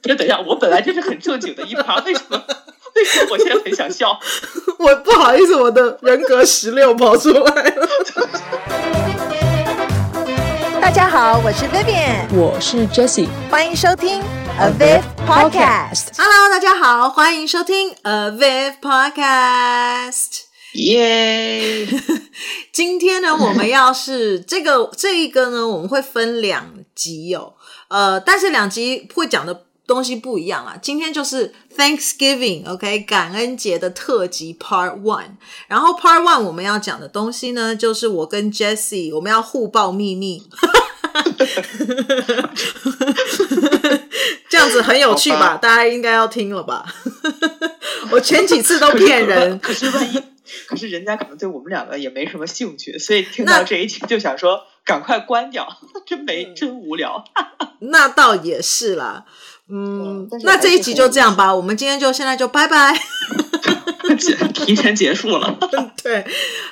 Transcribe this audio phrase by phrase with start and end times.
[0.00, 2.40] 不是，等一下，我本来就是很正经的一趴，为什么？
[2.94, 4.16] 为什么我现在很想笑？
[4.78, 7.88] 我不好意思，我的人格十六跑出来了。
[10.80, 14.22] 大家好，我是 Vivian，我是 Jessie，欢迎收听
[14.60, 16.10] A Viv Podcast。
[16.16, 20.42] Hello，大家好，欢迎收听 A Viv Podcast。
[20.74, 21.88] 耶！
[22.72, 27.54] 今天呢，我们要是这个这一个呢，我们会分两集哦。
[27.88, 30.76] 呃，但是两集会讲的东西不一样啊。
[30.80, 35.30] 今天就是 Thanksgiving，OK，感恩节的特辑 Part One。
[35.66, 40.46] 然后 Part One 我们要讲的东西呢，就是我跟 Jessie 我们要互爆秘密，
[44.48, 45.56] 这样子很有趣吧？
[45.56, 46.84] 大家应该要听了吧？
[48.12, 50.22] 我前几次都骗人， 可是万一，
[50.66, 54.60] 可是人家可能对我们两个也没什么兴趣，所以听到这一集就想说。
[54.88, 55.68] 赶快关掉，
[56.06, 57.22] 真没真无聊。
[57.80, 59.26] 那倒也是啦，
[59.70, 62.98] 嗯，那这一集就这样吧，我们今天就现在就拜拜。
[64.54, 65.56] 提前结束了，
[66.02, 66.24] 对，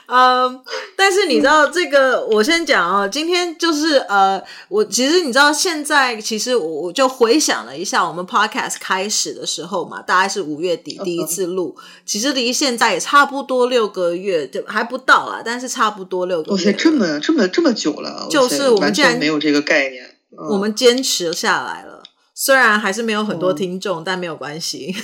[0.06, 0.60] 嗯，
[0.96, 16.72] 但是你知道这个，我先讲哦，今天就是呃，我其实你知道现在，其实我我就回想了一下，我们 podcast 开始的时候嘛，大概是五月底第一次录，其实离现在也差不多六个月，就还不到啊，但是差不多六个月。
[16.72, 20.16] 这么这么这么久了，就是我们竟然没有这个概念，
[20.50, 21.95] 我们坚持下来了。
[22.38, 24.94] 虽然还是没有很多听众，嗯、但没有关系。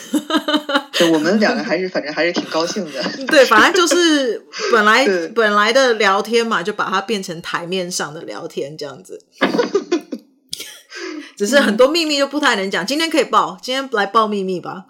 [0.92, 3.02] 就我们两个还是反正还是挺高兴的。
[3.27, 9.25] 对，反正就是本来本来的聊天嘛，就把它变成台面上的聊天这样子。
[11.34, 14.84] 只是很多秘密就不太能讲，今天可以爆，今天来爆秘密吧。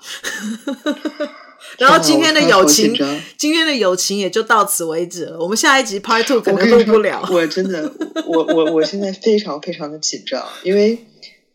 [1.79, 2.93] 然后今天的友情，
[3.39, 5.39] 今天的友情也就到此为止了。
[5.39, 7.25] 我们下一集 Part Two 可能录不了。
[7.31, 7.89] 我，我真的，
[8.27, 11.07] 我我我现在非常非常的紧张，因为。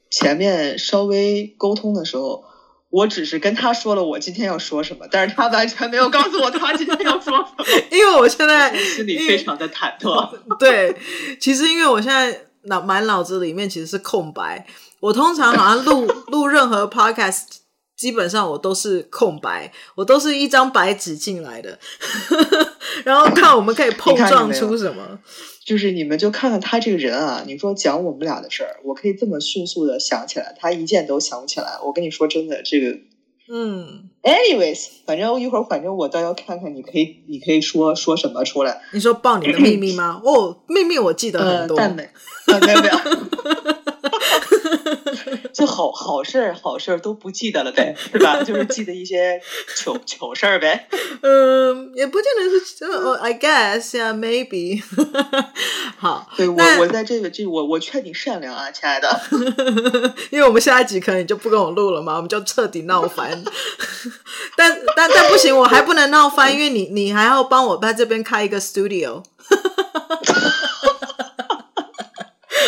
[0.10, 2.44] 前面稍微沟通的时候，
[2.90, 10.30] 我只是跟他说了我今天要说什么，但是他完全没有告诉我他今天要说什么， 因为我现在心里非常的忐忑。
[10.58, 10.96] 对，
[11.40, 14.66] 其实因为我现在脑满脑子里面其实是空白，
[15.02, 17.44] 我通常好像录录任何 podcast，
[17.98, 21.80] 基本上我都是空白，我都是一张白纸进来的，
[23.04, 25.20] 然后看我们可以碰撞出什么。
[25.66, 31.78] 就是你们就看看他这个人啊，你说讲我们俩的事儿，我可以这么迅速的想起来，他一件都想不起来。
[31.84, 32.98] 我跟你说真的，这个，
[33.50, 38.80] 嗯，anyways，反正一会儿，反正我倒要看看，你可以，你可以说说什么出来。
[38.94, 40.22] 你说爆你的秘密吗？
[40.24, 42.10] 哦，秘密我记得很多，呃、但没，
[42.46, 42.98] 呃、没有没有。
[45.54, 48.44] 就好好事儿好事儿都不记得了呗，对吧？
[48.44, 49.42] 就是记得一些
[49.76, 50.88] 糗糗事儿呗。
[51.22, 54.82] 嗯，也不见得是哦，I guess 呀，maybe。
[55.98, 59.10] 好，对我我在这个这我我劝你善良啊，亲爱的。
[60.30, 63.44] 因为我们下一集可能你就不跟我录了嘛，我们就彻底闹翻。
[64.56, 69.24] 但但但不行，我还不能闹翻，因为你你还要帮我在这边开一个 studio。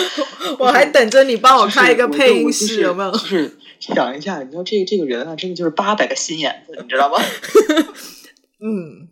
[0.60, 3.12] 我还等着你帮我开一个配音室，有没有？
[3.12, 7.18] 就是想一下，你说这个这个人啊，真的就是八百个心眼子，你知道吗？
[8.62, 9.08] 嗯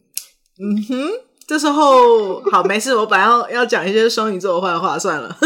[0.59, 1.09] 嗯哼，
[1.47, 5.37] 这时候好没事，我本来要要讲一些双鱼座的坏话，算了。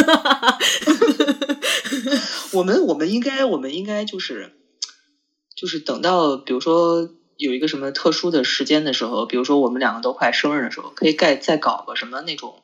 [2.54, 4.54] 我们我们应该我们应该就是
[5.56, 12.56] 就是等到比如说有一个什么特殊的时间的时候，比如说我们两个都快生日的时候，可以再再搞个什么那种。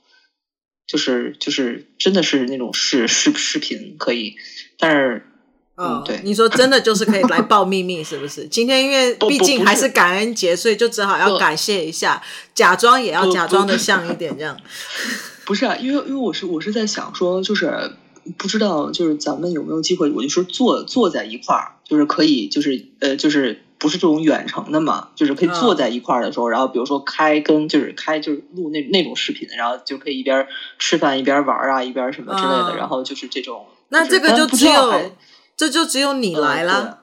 [0.87, 4.35] 就是就是真的是那种视视视频可以，
[4.79, 5.27] 但是
[5.75, 8.47] 嗯，对，你说真的就是可以来 报秘密是不是？
[8.47, 12.23] 今天因为毕竟还是感恩节，所以就只好要感谢一下，
[12.55, 14.57] 假装也要假装的像一 点这样。
[15.45, 17.91] 不是啊，因为因为我是我是在想说，就是
[18.37, 23.61] 不知道就是咱们有没有机会，我就说坐坐在一块儿，就是可以就是呃就是。
[23.79, 30.47] 不是这种远程的嘛，就是可以坐在一块儿的时候，嗯、然后比如说开跟就是开就是录那那种视频，然后就可以一边
[30.79, 33.65] 吃饭一边玩啊，一边什么之类的，嗯、然后就是这种。
[33.89, 35.11] 那这个就只有
[35.55, 36.99] 这就只有你来了。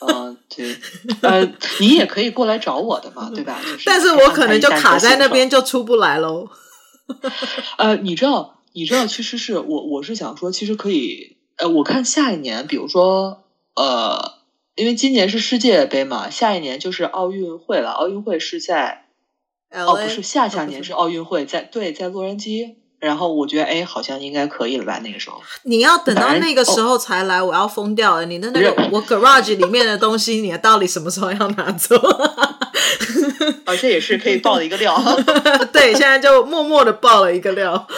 [0.00, 0.76] 嗯，对，
[1.20, 1.48] 呃，
[1.78, 3.56] 你也可以过来找我的嘛， 对吧？
[3.62, 6.48] 就是、但是我可能就卡在那边就出不来喽。
[7.78, 13.44] 呃，你知道，你知道，其实是我我是想说，其实可以，呃，我看下一年，比如说，
[13.76, 14.41] 呃。
[14.74, 17.90] 因为今年是世界杯嘛，下一年就是奥运会了。
[17.90, 19.06] 奥运会是在?
[19.70, 22.76] 哦，不是下下年是奥运会，在对，在洛杉矶。
[23.00, 25.00] 然后我觉得，哎，好像应该可以了吧？
[25.02, 28.24] 那个时候你要等到那个时候才来，我要疯掉了。
[28.26, 31.96] 你的那个我 garage 里面的东西，你到底什么时候要拿走？
[33.66, 34.96] 哦，这也是可以爆的一个料。
[35.72, 37.86] 对，现在就默默的爆了一个料。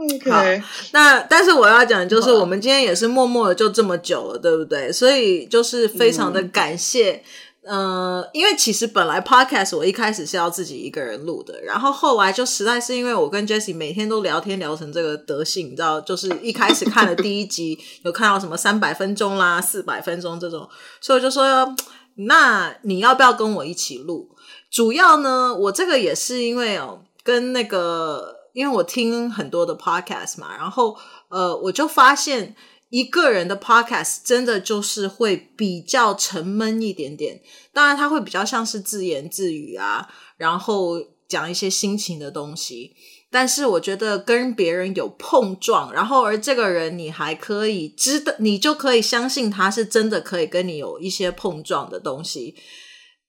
[0.00, 0.62] OK，
[0.92, 4.90] 那但是我要讲，就是我们今天也是默默的就这么久了，对不对？
[4.90, 7.12] 所以就是非常的感谢。
[7.12, 7.24] 嗯
[7.62, 20.66] 呃，因为其实本来 podcast 我一开始是要自己一个人录的，然后后来就实在是因为我跟 Jessie 每天都聊天聊成这个德性，你知道，就是一开始看了第一集 有看到什么三百分钟啦、四百分钟这种，
[21.02, 21.72] 所以我就说，
[22.14, 24.30] 那你要不要跟我一起录？
[24.70, 30.96] 主要呢，我这个也是因为哦，跟那个，因为我听很多的 podcast 嘛，然后
[31.28, 32.54] 呃，我就发现。
[32.92, 37.40] 一个人的 podcast 真的就是会比较沉闷一点点，
[37.72, 42.96] 当然他会比较像是自言自语啊，然后讲一些心情的东西。
[43.30, 52.56] 但是我觉得跟别人有碰撞，然后而这个人你还可以知道，你就可以相信他是真的可以跟你有一些碰撞的东西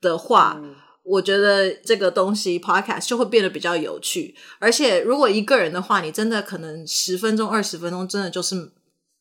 [0.01, 0.59] 的话，
[1.03, 4.35] 我觉得这个东西 podcast 就会变得比较有趣。
[4.59, 8.71] 而且如果一个人的话，你真的可能十分钟、二十分钟，真的就是。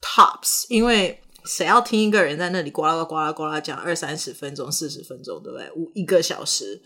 [0.03, 5.71] Tops，因为谁要听一个人在那里呱啦呱啦呱啦讲二三十分钟、四十分钟，对不对？
[5.77, 6.81] 五一个小时。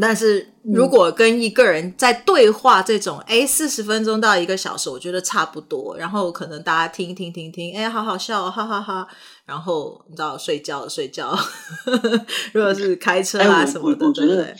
[0.00, 5.96] 但是如果跟一个人在对话这种，哎、嗯，四十分钟到一个小时，我觉得差不多。
[5.96, 9.08] 然后可能大家听听听听，哎，好好笑，哈哈哈哈。
[9.46, 11.34] 然后你知道，睡觉睡觉。
[12.52, 14.54] 如果是开车啊什么的，我觉得，对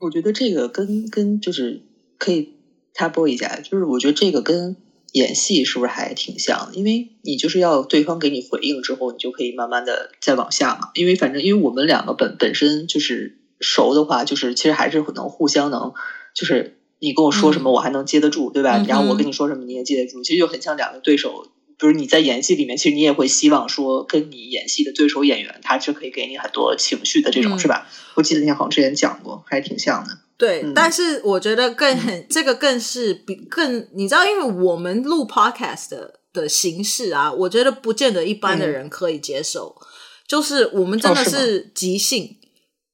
[0.00, 1.82] 我觉得这个跟跟就是
[2.18, 2.54] 可以
[2.94, 4.76] 插播一下，就是我觉得这个跟。
[5.12, 6.74] 演戏是不是还挺像的？
[6.74, 10.90] 因为你就是要对方给你回应之后，你就可以慢慢的再往下嘛。
[10.92, 15.92] 因为反正因为我们两个本本身就是熟的话，就是其实还是能互相能，
[16.34, 18.84] 就是你跟我说什么，我还能接得住，嗯、对吧？
[18.88, 20.22] 然后我跟你说什么，你也接得住。
[20.22, 21.46] 其实就很像两个对手，
[21.78, 27.86] 比如你在演戏里面，其实你也会希望说，跟你演戏的对手演员，他是可以给你很多情绪的这种，嗯、是吧？
[28.14, 30.18] 我记得你好像之前讲过，还挺像的。
[30.36, 39.76] 对，嗯、但是我觉得更很， 这个更是比更，你知道，因为我们录 podcast 的的形式啊，我觉得不见得一般的人可以接受。
[39.80, 39.86] 嗯、
[40.28, 42.34] 就是我们真的是即兴，哦、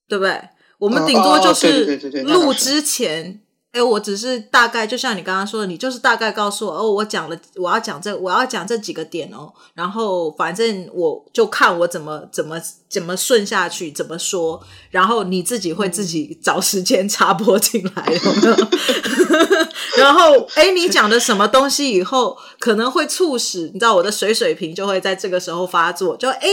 [0.09, 0.41] 对不对？
[0.85, 3.41] 我们顶多就是录之前。
[3.75, 12.57] 哎，我只是大概，就像你刚刚说的，你就是大概告诉我哦，我讲了，我要讲这，我要讲这几个点哦，然后反正我就看我怎么怎么
[12.89, 18.57] 怎么顺下去，怎么说，然后你自己会自己找时间插播进来，有没有？
[19.97, 26.47] 然后，哎，你讲的什么东西以后可能会促使你知道我的水水瓶就会在这个时候发作，就哎，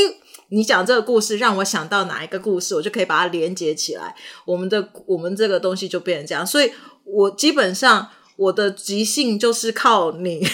[0.52, 4.16] 你讲这个故事让我想到哪一个故事，我就可以把它连接起来，
[4.46, 6.72] 我们的我们这个东西就变成这样，所以。
[7.04, 10.48] 我基本上我的即兴就是靠你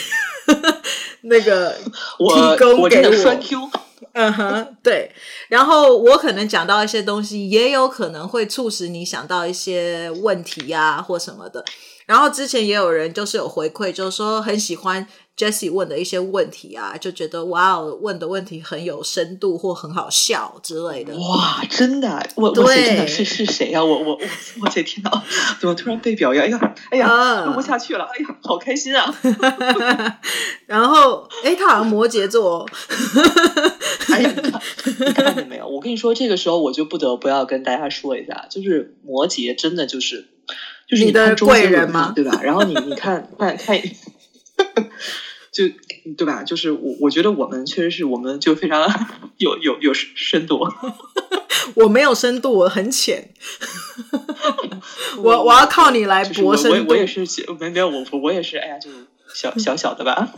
[1.24, 3.70] 那个提供给我，
[4.14, 5.12] 嗯哼，对。
[5.50, 11.64] 然后我可能讲到一些东西，也有可能会促使你想到一些问题呀、啊，或什么的。
[12.08, 15.08] 然后之前也有人就是有回馈，就是说很喜欢。
[15.38, 21.16] Jessie 问的一些问题啊，就觉得哇哦，问的问题很有深度或很好笑之类的。
[21.16, 23.86] 哇，真的，我对我真的是是谁呀、啊？
[23.86, 24.20] 我我我
[24.64, 25.24] 我天哪，
[25.62, 26.44] 怎么突然被表扬？
[26.44, 28.06] 哎呀，哎呀，录、uh, 不下去了！
[28.06, 29.16] 哎呀，好开心啊！
[30.66, 32.66] 然后，哎，他好像摩羯座、哦。
[34.12, 34.34] 哎呀，
[34.98, 35.68] 你看见没有？
[35.68, 40.30] 我跟你说，这个时候我就不得不要跟大家说一下，就是摩羯真的就是
[40.88, 42.40] 就是你看中间人嘛，对吧？
[42.44, 43.82] 然后你你看看 看。
[45.52, 45.64] 就
[46.16, 46.44] 对吧？
[46.46, 48.88] 就是我，我觉得我们确实是我们就非常
[49.38, 50.60] 有有有深度。
[51.76, 53.34] 我没有深度，我很浅。
[55.18, 56.78] 我我要靠你来博深度。
[56.78, 57.26] 我我也是，
[57.60, 58.90] 没没有我我也是，哎呀，就
[59.34, 60.32] 小小小的吧。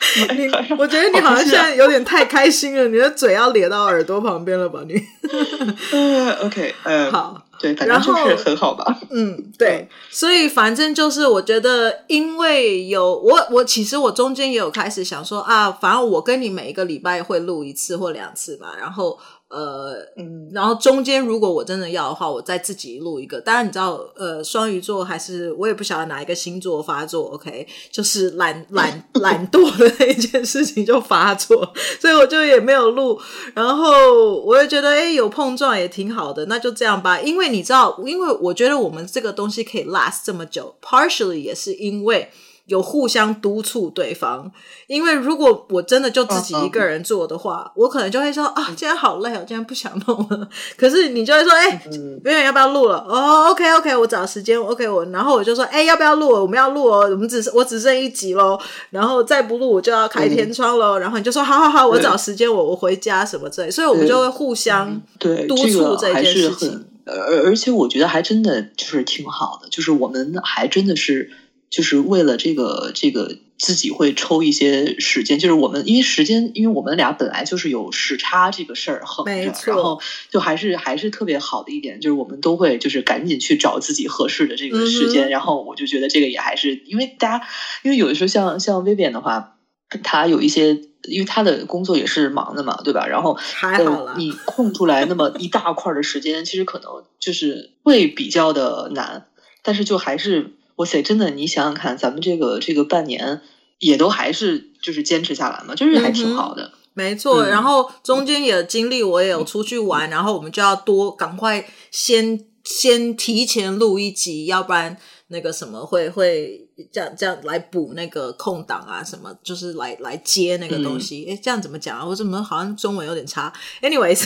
[0.36, 4.80] 你我觉得你好像现在有点太开心了，你的嘴要咧到耳朵旁边了吧？
[4.88, 4.94] 你。
[5.92, 7.46] 嗯，OK，嗯，好。
[7.60, 8.98] 对，反正就是很好吧。
[9.10, 19.18] 嗯，对，所以反正就是我觉得，因为有我，我其实我中间也有开始想说啊，反正我跟你每一个礼拜会录一次或两次嘛，然后。
[19.50, 23.40] 呃，嗯，然后中间如果我真的要的话，我再自己录一个。
[23.40, 33.20] 当然你知道，呃，双鱼座还是我也不晓得哪一个星座发作，OK，就是懒懒 懒惰的那一件事情就发作，所以我就也没有录。
[33.52, 37.20] 然后我也觉得，哎，有碰撞也挺好的，那就这样吧。
[37.20, 42.30] 因为你知道，因为我觉得我们这个东西可以 last 这么久，partially 也是因为。
[42.70, 44.48] 有互相督促对方，
[44.86, 50.48] 因为如果我真的就自己一个人做的话，uh, uh, 我可能就会说啊，今天好累哦，今天不想弄了。
[50.78, 51.80] 可是你就会说，哎、欸，
[52.22, 53.04] 别人、嗯、要不要录了？
[53.08, 56.28] 哦、oh,，OK OK，我找时间，OK 我，然后我就说，哎、欸，要不要录？
[56.28, 58.56] 我们要录哦，我们只是我只剩一集喽，
[58.90, 60.96] 然后再不录我就要开天窗喽。
[60.96, 66.86] 嗯、然后你就说，好好好，我找时间，我我回家什么之类，所以我们就会互相督促这件事情。
[67.04, 71.32] 而而且我觉得还真的就是挺好的，就是我们还真的是。
[71.70, 79.52] 就是为了这个这个自己会抽一些时间，就是我们因为时间，因为我们俩本来就是有时差这个事儿横着，没。
[79.66, 80.00] 然后
[80.30, 87.46] 就还是还是特别好的一点，就是我们都会就是赶紧去找自己合适的这个时间，嗯、然后我就觉得这个也还是因为大家，
[87.84, 89.58] 因为有的时候像像 Vivian 的话，
[90.02, 93.06] 他有一些因为他的工作也是忙的嘛，对吧？
[93.06, 99.26] 然后还好了，你空出来那么一大块的时间，其实可能就是会比较的难，
[99.62, 100.56] 但是就还是。
[100.80, 103.42] 哇塞，真的，你想想看，咱们这个这个半年
[103.80, 106.62] 也都还是就是坚持下来嘛，就是还挺好的。
[106.62, 114.96] 嗯、没错，然后中间也经历，我也有出去玩，嗯、然后我们就要多赶快先先提前录一集，要不然
[115.28, 121.26] 那个什么会会这样这样来补那个空档啊，什么就是来来接那个东西。
[121.28, 122.06] 哎、嗯，这样怎么讲啊？
[122.06, 124.24] 我怎么好像中文有点差？Anyways，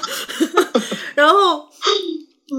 [1.14, 1.68] 然后。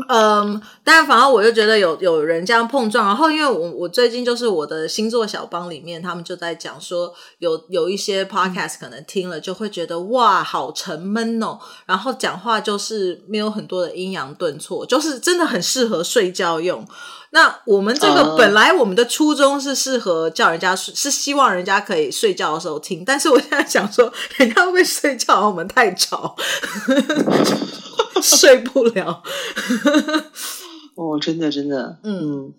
[0.09, 16.87] 嗯，但反正我就觉得有有人这样碰撞，然后因为我我最近就是我的星座小帮里面，他们就在讲说有有一些 podcast 可能听了就会觉得哇好沉闷哦，然后讲话就是没有很多的阴阳顿挫，就是真的很适合睡觉用。
[17.29, 26.35] 那我们这个本来我们的初衷是适合叫人家睡，是希望人家可以睡觉的时候听，但是我现在想说，人家会不会睡觉，我们太吵。
[28.21, 29.23] 睡不了，
[30.95, 32.53] 哦，真的真的，嗯，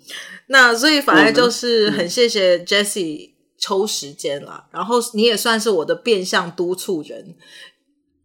[0.49, 7.37] 那所以反而就是很谢谢 Jessie 抽时间啦，嗯、然后你也算是我的变相督促人，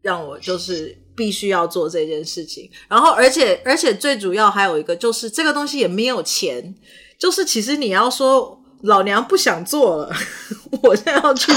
[0.02, 6.76] 让我就是必须要做这件事情，然后而且而且最主要还有一个就是这个东西也没有钱，
[7.20, 10.14] 就是其实你要说老娘不想做了，
[10.84, 11.52] 我现在要去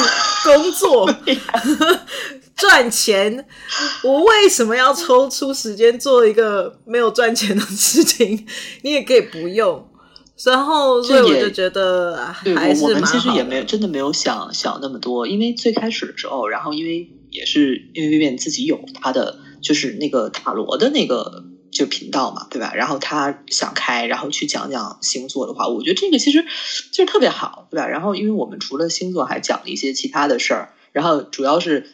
[0.44, 1.08] 工作。
[2.62, 3.44] 赚钱，
[4.04, 8.46] 我为什么要抽出时间做一个没有赚钱的事情？
[8.82, 9.88] 你也可以不用。
[10.44, 12.16] 然后，所以我就觉得
[12.56, 21.42] 还是其实也没有真的没有想想那么多，因为最开始的时候，然后因为也是因为 Vivian 自己有他的就是那个塔罗的那个
[21.72, 22.72] 就频道嘛，对吧？
[22.76, 26.44] 然后他想开，然后去讲讲星座的话，我觉得这个其实
[26.92, 27.88] 就是特别好，对吧？
[27.88, 31.90] 然后因为我们除了星座，还讲了一些其他的事儿，然后主要是。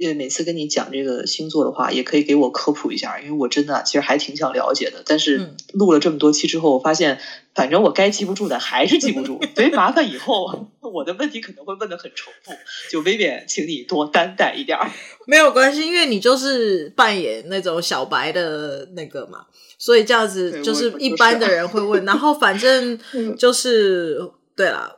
[0.00, 5.02] 因为每次跟你讲这个星座的话，也可以给我科普一下，因为我真的其实还挺想了解的。
[5.04, 7.20] 但是录了这么多期之后，我发现
[7.54, 12.52] 反正我该记不住的还是记不住，所以麻烦以后我的问题可能会问的很重复，
[12.90, 14.90] 就 Vivian，请你多担待一点儿。
[15.28, 19.44] 没有关系，因为你就是扮演那种小白的那个嘛，
[19.76, 22.98] 所以这样子就是一般的人会问，然后反正
[23.36, 24.18] 就是
[24.56, 24.96] 对啦。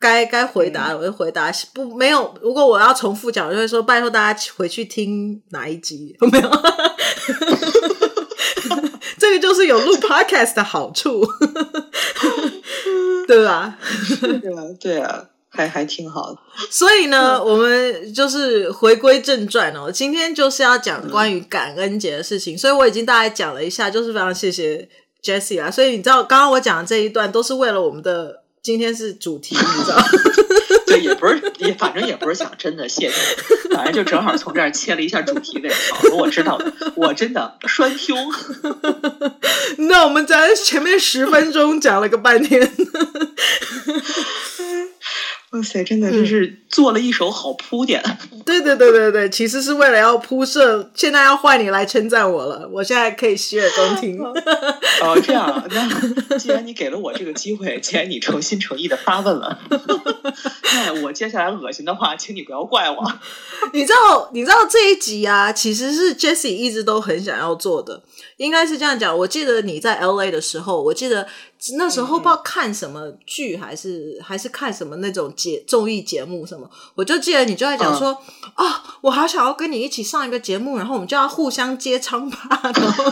[0.00, 2.34] 该该回答我就回答，不没有。
[2.40, 6.50] 如果我要重复讲，我就会说拜托大家回去听哪一集，有 没有？
[9.18, 11.22] 这个就是有录 podcast 的好处，
[13.28, 13.76] 对吧？
[14.40, 16.38] 对啊，对啊，还还挺好的。
[16.70, 19.92] 所以呢，嗯、我们就是回归正传哦。
[19.92, 24.88] 今天就是要讲关于感恩节的事情，嗯、所以我已经大概讲了一下，就是非常谢谢
[25.22, 25.70] Jessie 啦。
[25.70, 28.39] 所以你知道，刚刚我讲的这一段都是为了我们的。
[28.62, 29.98] 今天是主题，你知道？
[30.86, 33.16] 对，也不是，也反正也不是想真的谢谢，
[33.74, 35.70] 反正就正好从这儿切了一下主题呗。
[35.92, 38.16] 好，我知道了， 我真的栓胸。
[39.88, 42.70] 那我们在前面十分钟讲了个半天。
[45.50, 48.00] 哇塞，真的就是做了一手好铺垫。
[48.46, 54.22] 对对对对对，其实是为了要铺设，现在要换你来称赞我了，我现在可以洗耳恭听。
[55.02, 59.58] 哦，这样，那既然你给了我这个机会，既然你诚心诚意的发问了，
[60.72, 63.12] 那我接下来恶心的话，请你不要怪我。
[63.72, 68.00] 你知道，你知道这一集啊，其实是 Jessie 一直都很想要做的。
[68.40, 71.28] 应该是这样讲，我记得你在 LA 的时候，我记得
[71.76, 78.16] 那时候不知道看什么剧，还是、嗯、还是看什么那种节综艺节目什么，我就记得你就在讲说，
[78.54, 82.38] 啊、哦，我好想要跟你一起上一个节目，然后我们就要互相接疮疤。
[82.62, 83.04] 然后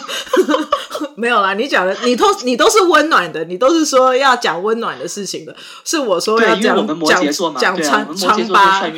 [1.15, 5.55] 没有啦，你讲的你都你都是温暖的，你都是说要讲温暖的事情的，
[5.85, 8.91] 是我说要讲讲讲疮疮疤。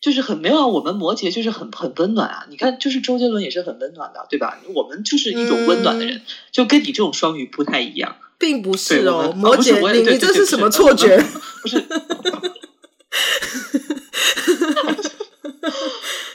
[0.00, 2.46] 就是很没有啊，我们摩羯就是很很温暖啊！
[2.50, 4.56] 你看，就是周杰伦也是很温暖的，对吧？
[4.74, 9.32] 我们就是一种温暖的人，嗯、就跟你这种双鱼不太一样，并不是哦。
[9.36, 11.20] 摩羯，你你这是什么错觉？
[11.62, 11.84] 不是。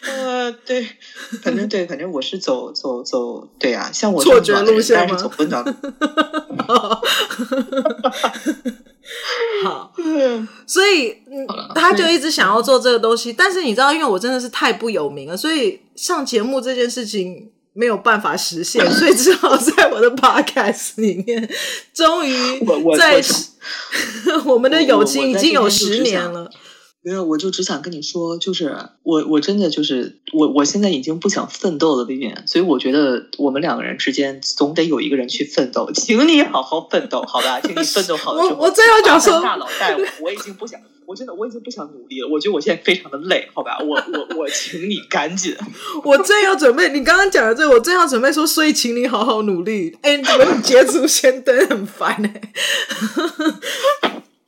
[0.05, 0.85] 呃，对，
[1.41, 5.15] 反正对，反正我是走走走，对啊，像我错觉路线吗？
[5.15, 5.63] 走温暖。
[9.63, 9.93] 好，
[10.67, 11.22] 所以、嗯、
[11.83, 21.49] 他就一直想要做这个东西，但是你知道，因为我真的是太不有名了，所以上节目这件事情没有办法实现， 所以只好在我的 podcast 里面，
[21.93, 22.33] 终于
[22.97, 23.21] 在
[24.45, 26.49] 我， 我们的友情已经有十年了。
[27.05, 28.73] 没有，我就只想跟你说，就是
[29.03, 37.59] 我我真的就是我我现在已经不想奋斗了，Vivian，所以我觉得我们两个人之间总得有一个人去奋斗，请你好好奋斗，好吧？
[37.59, 40.79] 请你奋斗好了之后，我我最后讲说，大佬带我，我已经不想，
[41.13, 43.77] 我真的我已经不想努力了，我觉得我现在非常的累，好吧？
[43.79, 45.55] 我我我请你赶紧，
[46.03, 49.95] 我正要准备，你刚刚讲的这个，我正要准备说，所以请你好好努力。
[50.01, 52.51] 哎，你怎么捷足先登，很烦哎、欸。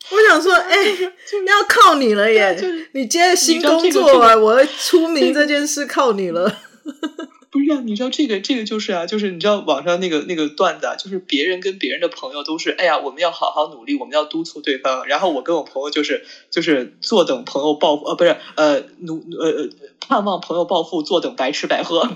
[0.10, 2.58] 我想说，哎、欸，要靠你了耶！
[2.94, 6.52] 你接新工作啊，我出名这件事靠你了。
[7.56, 15.08] 不是啊，你知道这个这个就是啊，就是你知道网上那个那个段子啊，就是别人跟别人的朋友都是，哎呀，我们要好好努力，我们要督促对方。
[15.08, 19.70] 然后我跟我朋友就是就是坐等朋友暴富，呃，不是，呃，努呃呃，
[20.02, 22.06] 盼望朋友暴富，坐等白吃白喝。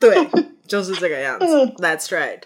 [0.00, 0.16] 对。
[0.70, 1.44] 就是这个样子
[1.82, 2.38] ，That's right。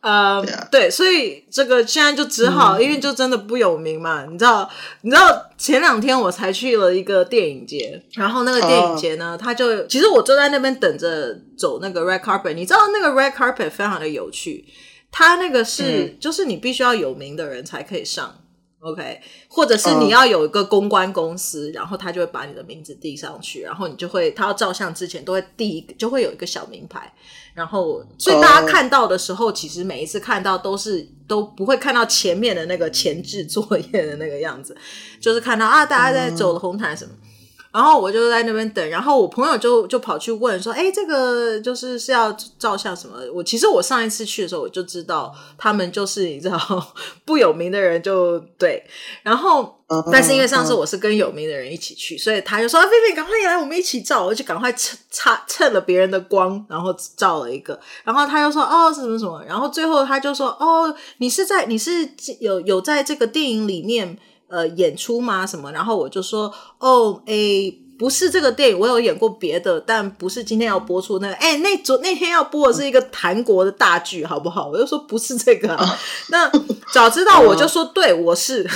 [0.00, 4.70] 呃，对，所以这个现在就只好，因为就真的不有名嘛，你知道？
[5.02, 14.64] 你知道前两天我才去了一个电影节，然后那个电影节呢，他就其实我坐在那边等着走那个 red carpet，你知道那个 red carpet 非常的有趣，
[15.10, 18.36] 他那个是就是你必须要有名的人才可以上。
[18.80, 27.12] OK，或者是你要有一个公关公司，uh, 然后他就会把你的名字递上去，然后你就会他要照相之前都会递一个，就会有一个小名牌，
[27.58, 34.76] 然后所以大家看到的时候，uh, 其实每一次看到都是都不会看到前面的那个前置作业的那个样子，
[35.20, 37.10] 就是看到啊大家在走红毯什么。
[37.10, 37.27] Uh,
[37.70, 46.58] 然后我就在那边等，然后我朋友就就跑去问说：“哎，这个就是是要照相什么？”我其实我上一次去的时候我就知道，他们就是你知道
[47.26, 48.82] 不有名的人就对。
[49.22, 49.76] 然后，
[50.10, 57.78] 但是因为上次我是跟有名的人一起去，所以他就说：“啊，菲菲，赶快来，我们一起照。”我就赶快蹭擦蹭了别人的光，然后照了一个。
[58.02, 62.08] 然后他又说：“哦，是什么什么？”然后最后他就说：“哦，你是在你是
[62.40, 64.18] 有有在这个电影里面。”
[64.48, 65.46] 呃，演出吗？
[65.46, 65.70] 什么？
[65.72, 71.34] 然后我就说，哦，诶，不是这个电影，我有演过别的，但不是今天要播出那个。
[71.34, 74.68] 诶，那昨那天要播的是一个韩国的大剧，好不好？
[74.68, 75.98] 我就说不是这个、啊。
[76.30, 76.50] 那
[76.92, 78.66] 早知道我就说，对，我是。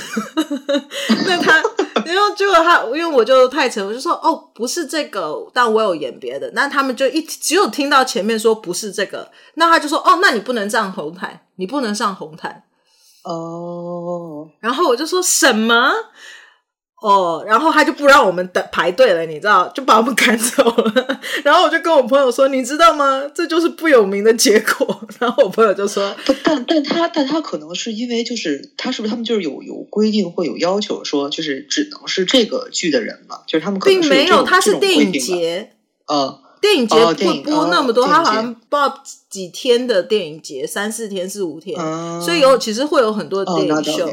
[1.25, 1.63] 那他，
[2.05, 6.51] 然后结果他，因为我就太沉，我就说，哦，不是这个，但我有演别的。
[6.55, 12.65] 那他们就一只有听到前面说不是这个，那他就说，哦，那你不能上红毯，你不能上红毯。
[13.25, 15.93] 哦，然后我就说什么？
[17.03, 21.21] 哦，然后他就不让我们等排队了，你知道，就把我们 赶走了。
[21.43, 23.21] 然后我就跟我朋友说，你知道吗？
[23.35, 25.01] 这就是不有名的结果。
[25.19, 33.41] 然后我朋友就说，不，但但他但他可能是因为就是他是不是他们就是有有规定或有要求说就是只能是这个剧的人嘛？
[33.49, 35.73] 就是他们可能并没有，他是电影节，
[36.07, 36.42] 呃。
[36.63, 41.77] 电影节不播那么多，他好像报几天的电影节，三四天、四五天，
[42.23, 44.09] 所以有其实会有很多电影秀。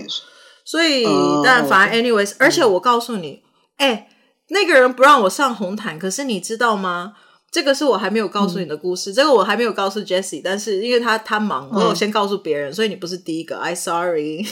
[0.66, 1.06] 所以
[1.44, 3.44] 但反正 anyways，而且我告诉你，
[3.78, 4.10] 哎，
[4.50, 7.14] 那个人不让我上红毯，可是你知道吗？
[7.52, 13.58] 这个是我还没有告诉你的故事，这个我还没有告诉 Jessie，但是因为他他忙，我有先告诉别人，所以你不是第一个。
[13.58, 14.46] I sorry。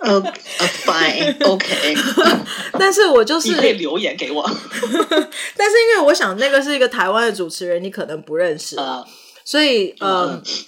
[0.00, 0.20] 呃
[0.84, 1.94] ，fine，OK。
[2.72, 4.42] 但是我就是你可以留言给我。
[5.56, 9.04] 但是因为我想那个是一个台湾的主持人，你可能不认识，uh,
[9.44, 10.62] 所以呃、uh,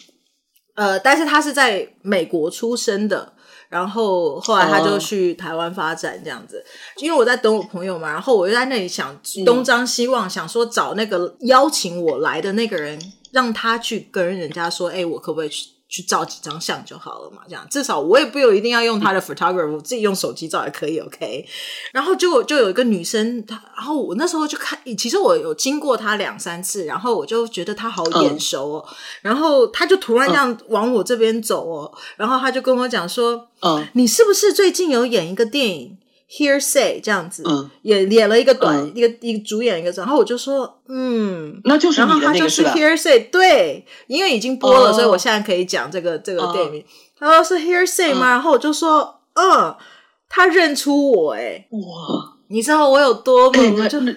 [0.76, 3.33] 呃，但是他是在美国出生的，
[3.74, 6.64] 然后后来他就去台湾发展这样子。
[6.96, 12.96] Uh, 因为我在等我朋友嘛，然后我就在那里想东张西望，想说找那个邀请我来的那个人，
[13.32, 15.73] 让他去跟人家说，哎，我可不可以去？
[15.88, 21.46] 去照几张相就好了嘛，这样至少我也不用一定要用他的 photographer，我自己用手机照也可以，OK。
[21.92, 28.84] 然后就就有一个女生，她然后我那时候就看，其实我有经过她两三次，然后我就觉得她好眼熟哦。
[28.88, 35.98] 嗯、然后她就突然这样往我这边走哦，嗯、然后她就跟我讲说：“嗯，你是不是最近有演一个电影？”
[36.36, 46.84] Hearsay 这样子，嗯，也演了一个短，嗯、一个一个主演一个，然后我就说，嗯，那就是那个，然后他就是 Hearsay，对，因为已经播了，哦、所以我现在可以讲这个这个电影。
[47.16, 48.28] 他说、哦、是 Hearsay 吗？
[48.28, 49.76] 嗯、然后我就说，嗯，
[50.28, 54.12] 他认出我，哎，哇，你知道我有多么，欸、就那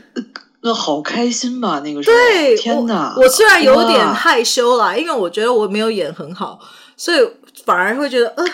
[0.62, 1.82] 那好开心吧？
[1.84, 3.14] 那个时候，对，天哪。
[3.16, 3.22] 我！
[3.22, 6.60] 我虽然有点害羞啦，因为我觉得我没有演很好，
[6.98, 7.20] 所以
[7.68, 8.46] 反而会觉得，呃。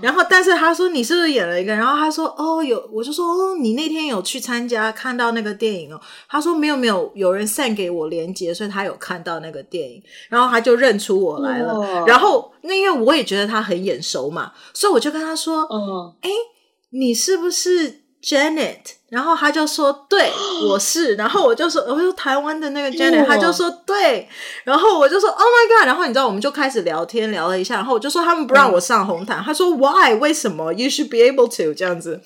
[0.00, 1.74] 然后，但是他说你是不是演了一个？
[1.74, 6.00] 然后他说哦有，我就说哦你那天有去参加看到那个电影哦？
[6.28, 11.76] 他说没有没有，有人 send 给我链接，所以他有看到那个电影，然后他就认出我来了。
[11.80, 16.30] 哇然后那因为我也觉得他很眼熟嘛，所以我就跟他说，嗯，哎，
[16.90, 20.30] 你是不是 Janet，然后他就说对，
[20.68, 24.28] 我是，然后我就说我说台湾的那个 Janet，他就说对，
[24.64, 30.14] 然后我就说 Oh my God，然后你知道我们就开始聊天聊了一下，然后我就说他们不让我上红毯，他说 Why？
[30.20, 32.20] 为什么？You should be able to 这样子。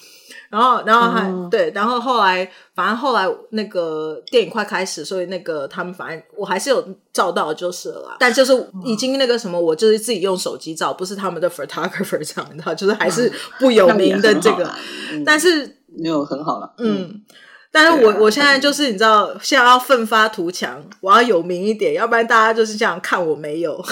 [0.49, 6.83] 然后，然后还、嗯、对，然后后来，反正后来那个电影快开始，所以那个他们反正我还是有
[7.13, 14.73] 照到就是了啦，但就是已经那个什么，我就是自己用手机照，不是他们的 photographer 这样，你知道，就是还是不有名的这个，
[15.11, 17.03] 嗯、但是没有很好了，嗯。
[17.03, 17.23] 嗯
[17.73, 23.85] 但是我、啊、我现在就是你知道，现在要奋发图强，我要有名一点，要不然大家就是这样看我没有。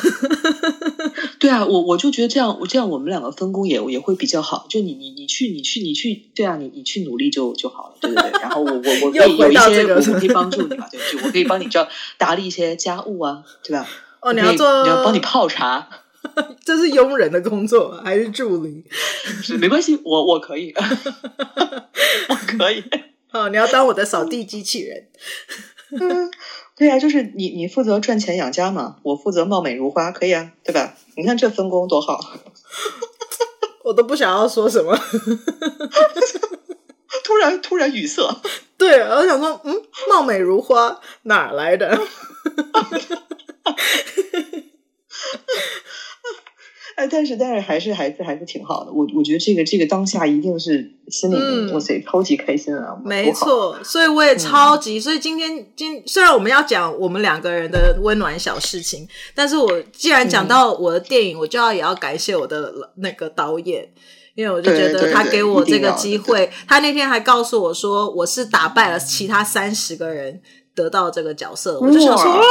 [1.39, 4.65] 对啊，我我就觉得这样，我这样我们两个分工也也会比较好。
[4.71, 8.41] 就你你你去你去你去，对啊，你你去努力就就好了，对不对，对？
[8.41, 11.27] 然后我我我可以有一些我可以帮助你嘛，对不对？
[11.27, 11.87] 我可以帮你这
[12.17, 13.87] 打理一些家务啊，对吧？
[14.21, 15.87] 哦，你要做，你要帮你泡茶，
[16.65, 18.85] 这是佣人的工作还是助理？
[19.43, 20.75] 是没关系，我我可以，
[22.29, 22.83] 我可以。
[23.33, 25.09] 哦，你要当我的扫地机器人？
[26.01, 26.31] 嗯，
[26.77, 30.95] 对呀、啊，就是你，你负责赚钱养家嘛，我负责貌美如花，可以啊，对吧？
[31.17, 32.19] 你看这分工多好，
[33.85, 34.97] 我都不想要说什么，
[37.25, 38.23] 突然突然语塞。
[38.77, 42.01] 对，我想说，嗯，貌美如花哪来的？
[46.97, 52.97] 哎，但是但是还是还是还是挺好的，我我觉得这个这个当下一定是心里哇塞超级开心啊！
[53.05, 63.89] 没错，所以我也超级，嗯、所以今天今虽然我们要讲我们两个人的温暖小事情，但是我既然讲到我的电影，嗯、我就要也要感谢我的那个导演，
[64.37, 70.41] 因为我就觉得他给我这个机会，他那天还告诉我说我是打败了其他三十个人
[70.77, 72.43] 得到这个角色，我就想说哇。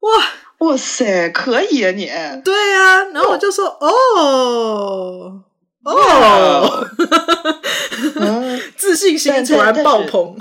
[0.00, 0.24] 哇
[0.60, 2.06] 哇塞，可以啊你！
[2.44, 5.42] 对呀、啊，然后我就说哦
[5.82, 6.86] 哦，
[8.76, 10.36] 自信心突然爆棚。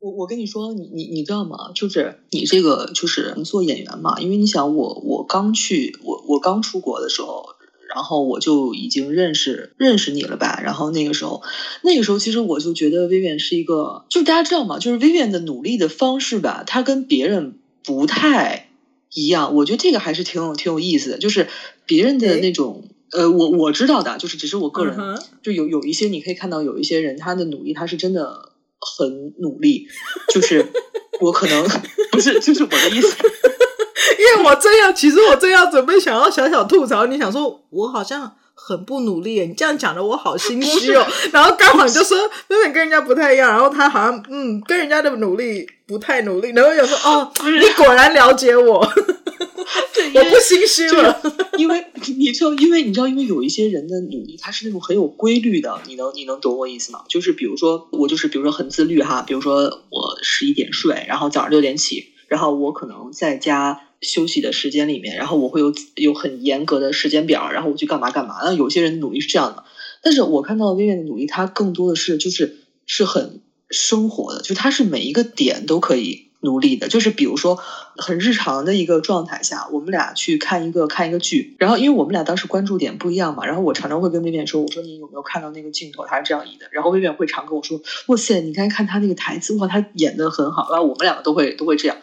[0.00, 1.56] 我我跟你说，你你你知道吗？
[1.74, 7.46] 就是你这个就是做演员嘛，因为你想我我刚去我我刚出国的时候，
[7.94, 10.60] 然后我就已经认识认识你了吧？
[10.62, 11.42] 然后那个时候
[11.82, 14.78] 那个时候其实我就觉得 Vivian 是一个，就大家知道吗？
[14.78, 17.60] 就是 Vivian 的努力的方式吧，他跟别人。
[17.88, 18.68] 不太
[19.14, 21.48] 一样，我觉得这个还是挺有挺有意思的，就是
[21.86, 25.24] 别人的那种，欸、呃，我我知道的，就是只是我个人，uh huh.
[25.42, 29.88] 就有有一些你可以看到有一些人他的努力，他是真的很努力，
[30.34, 30.66] 就是
[31.20, 31.66] 我可能
[32.12, 33.08] 不是，就是我的意思，
[34.20, 38.36] 因为我这样，其实我这样准备想要小小吐槽，你想说我好像。
[38.60, 41.06] 很不努力，你这样讲的我好心虚哦。
[41.32, 42.18] 然后刚好你就说，
[42.48, 46.50] 妹妹跟人家不太一样，然后他好像嗯，跟人家的努力不太努力。
[46.50, 48.84] 然后有说哦，你果然了解我，
[49.94, 51.20] 对我不心虚了，
[51.56, 51.84] 因为
[52.16, 55.80] 你知道，因为你知道，因为有一些人的努力，他是那种很有规律的。
[55.86, 57.04] 你能你能懂我意思吗？
[57.08, 63.80] 就是比如说我就是比如说很自律哈，比如说我十一点睡，然后早上六点起，然后我可能在家。
[64.00, 68.36] 休息的时间里面，然后我会有有很严格的时间表，然后我去干嘛干嘛。
[68.44, 69.64] 那有些人努力是这样的，
[70.04, 76.86] 但是我看到薇薇的努力，他更多的是就是是很生活的，就他是每一个点都可以努力的。
[76.86, 77.58] 就是比如说
[77.96, 86.68] 很日常的一个状态下，我们俩去看一个看一个剧，然后因为我们俩当时关注点不一样嘛，然后我常常会跟薇薇说，我说你有没有看到那个镜头，他是这样演的。
[86.70, 90.68] 然后薇薇会常跟我说，哇塞，你刚才看他那个台词，哇，他演的很好。
[90.70, 91.96] 然后我们两个都会都会这样。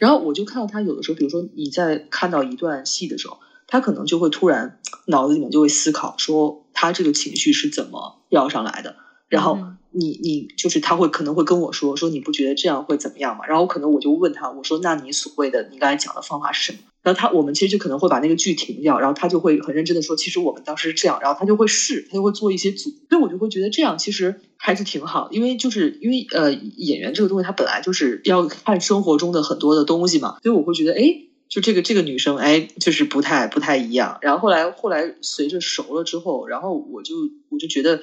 [0.00, 8.96] 然后我就看到他有的时候，比如说你在看到一段戏的时候，他可能就会突然脑子里面就会思考，说他这个情绪是怎么要上来的。
[9.28, 9.58] 然后
[9.90, 13.46] 你你就是他会可能会跟我说，说你不觉得这样会怎么样吗？
[13.46, 16.78] 然后可能我就问他，我说那你所谓的你刚才讲的方法是什么？
[17.02, 34.18] 然后他我们其实就可能会把那个剧停掉，然后他就会很认真的说，其实我们当时是这样，然后他就会试，他就会做一些组，所以我就会觉得这样其实还是挺好，因为就是因为呃演员这个东西，他本来就是要看生活中的很多的东西嘛，所以我会觉得哎，就这个这个女生哎，就是不太不太一样。
[34.20, 37.14] 然后后来后来随着熟了之后，然后我就
[37.48, 38.00] 我就觉得，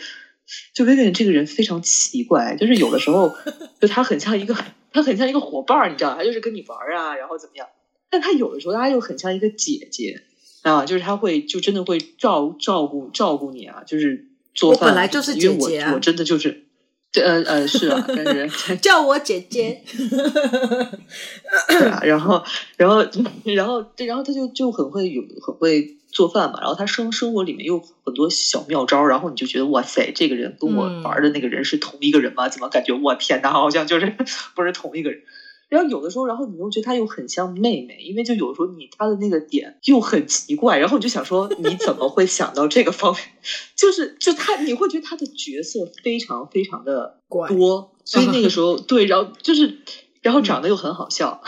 [0.73, 3.35] 就 Vivian 这个人非常奇怪，就是有的时候
[3.79, 4.55] 就他很像一个
[4.91, 7.67] 他很像一个伙伴，你知道，他就是跟你玩啊，然后怎么样。
[8.09, 10.21] 但他有的时候，他又很像一个姐姐
[10.61, 14.81] 啊，就是他会就真的会照照顾照顾你啊，就是做饭。
[14.81, 16.65] 我本来就是姐姐啊，我，我真的就是，
[17.11, 19.81] 这呃呃是啊，但是 叫我姐姐。
[21.69, 22.43] 对啊，然后
[22.75, 23.05] 然后
[23.43, 32.47] 然后对，然后他就就很会有很会做饭嘛，然后他生生活里面有很多小妙招，然后你就觉得哇塞，这个人跟我玩的那个人是同一个人吗？
[32.47, 34.13] 嗯、怎么感觉我天哪，好像就是
[34.55, 35.21] 不是同一个人。
[35.69, 43.21] 然后有的时候，然后你又觉得她又很像妹妹，因为就有时候你她的那个点又很奇怪，然后你就想说你怎么会想到这个方面？
[43.75, 49.79] 就是就她你会觉得她的角色非常非常的多，所以那个时候对，然后就是
[50.21, 51.41] 然后长得又很好笑，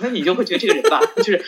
[0.00, 1.44] 那你就会觉得这个人吧，就是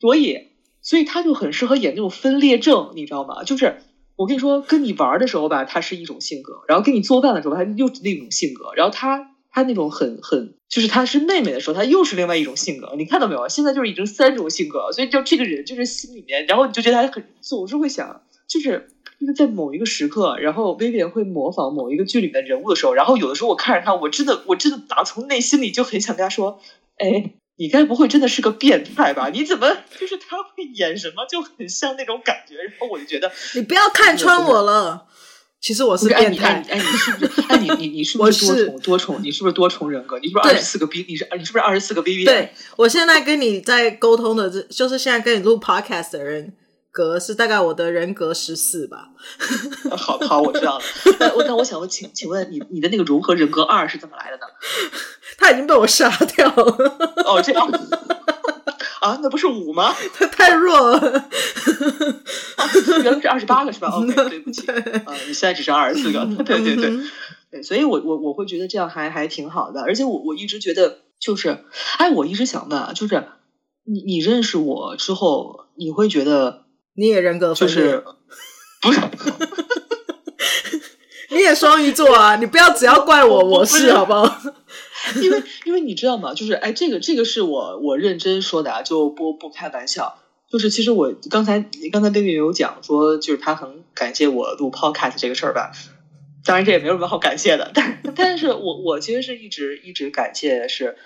[0.00, 0.48] 所以
[0.80, 3.44] 所以她就很适合演那种分裂症，你知道吗？
[3.44, 3.76] 就是。
[4.14, 8.72] 我跟你说，跟你玩的时候吧，他是一种性格；然后跟你做饭的时候，他又是另一种性格。
[8.76, 12.94] 然后他他那种很很，就是他是妹妹的时候，他又是另外一种性格。
[12.96, 13.48] 你看到没有？
[13.48, 18.88] 现在就是已经三种性格，所以就这个人就是心里面，然后你就觉得他很总是会想，就是
[19.20, 26.60] 就是在某一个时刻，然后 Vivian 会模仿某一个剧里面人物的时候，然后有的时候我看着他，我真的我真的打从内心里就很想跟他说，
[26.96, 27.34] 哎。
[27.56, 29.28] 你该不会真的是个变态吧？
[29.28, 29.68] 你怎么
[30.00, 32.56] 就是他会演什么就很像那种感觉？
[32.56, 35.06] 然后我就觉得你不要看穿我了。
[35.62, 36.60] 其实我是变态。
[36.68, 37.42] 哎，你是不是？
[37.48, 39.20] 哎，你你你是不是多重多重？
[39.22, 40.18] 你是不是多重人格？
[40.18, 41.06] 你是不是二十四个 B？
[41.08, 42.24] 你是你是不是二十四个 B B？
[42.24, 46.52] 对，我现在跟你在沟通的，这就是现在跟你录 Podcast 的人
[46.90, 49.10] 格是大概我的人格十四吧。
[49.96, 50.84] 好好，我知道了。
[51.20, 54.42] 那我那我想问，请请问你你的那个融合人格二是怎么来的呢？
[55.38, 56.64] 他已经被我杀掉了。
[57.24, 57.70] 哦，这样
[59.02, 59.18] 啊？
[59.22, 59.94] 那不是五吗？
[60.14, 60.98] 他太弱了。
[60.98, 62.68] 哦、
[63.02, 63.88] 原来是二十八个是吧？
[63.94, 64.66] OK，对不起。
[64.70, 66.24] 啊，你现在只剩二十四个。
[66.44, 66.90] 对对对
[67.50, 69.82] 对，所以我我我会觉得这样还还挺好的。
[69.82, 71.64] 而且我我一直觉得就是，
[71.98, 73.24] 哎，我一直想问啊，就是
[73.84, 77.74] 你你认识我之后，你会觉得你也人格分裂？
[77.76, 78.04] 就是
[78.80, 79.00] 不是？
[81.30, 82.36] 你也双鱼座啊？
[82.36, 84.24] 你不要只要怪我，我是好不好？
[85.22, 86.34] 因为因为你知道吗？
[86.34, 90.18] 就是哎，这个这个是我我认真说的啊，就不不开玩笑。
[90.50, 95.72] 就是其实我刚才刚才 Baby 有讲说，就是他很感谢我录 Podcast 这个事儿吧。
[96.44, 100.96] 当然这也没有什么好感谢的，但但是我我其实是一直一直感谢是，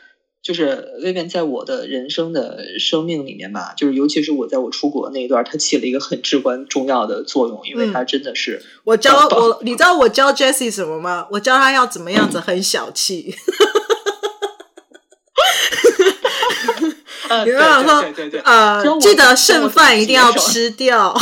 [0.43, 11.29] 就是 Vivian 在我的人生的生命里面吧，就是尤其是我在我出国那一段，他起了一个很至关重要的作用，因为他真的是、嗯、我教我，你知道我教 Jessie 什么吗？
[11.31, 13.35] 我教他要怎么样子很小气。
[17.29, 21.17] 呃，比如说，对对对，呃，记得剩饭一定要吃掉，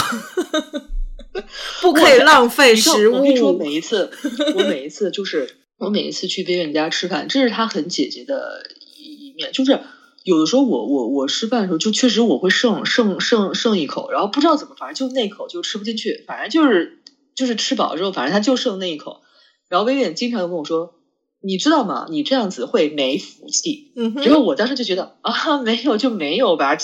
[1.83, 3.15] 不可以浪费食物。
[3.17, 4.11] 我跟你说，每一次，
[4.57, 8.63] 我每一次就是我每一次去别人家吃饭，这是他很姐姐的
[8.97, 9.51] 一一面。
[9.53, 9.81] 就是
[10.25, 17.03] 有的时候我，我我我吃饭的时候，就确实我会剩剩剩剩一口，然后不知道怎么，反正就那口就吃不进去，反正就是
[17.35, 19.23] 就是吃饱之后，反正他就剩那一口。
[19.69, 20.94] 然后薇薇经常跟我说。
[21.47, 22.07] 你知道吗？
[22.09, 23.93] 你这样子会没福气。
[23.97, 24.25] 嗯，哼。
[24.25, 26.77] 因为我当时就觉得啊，没有就没有吧。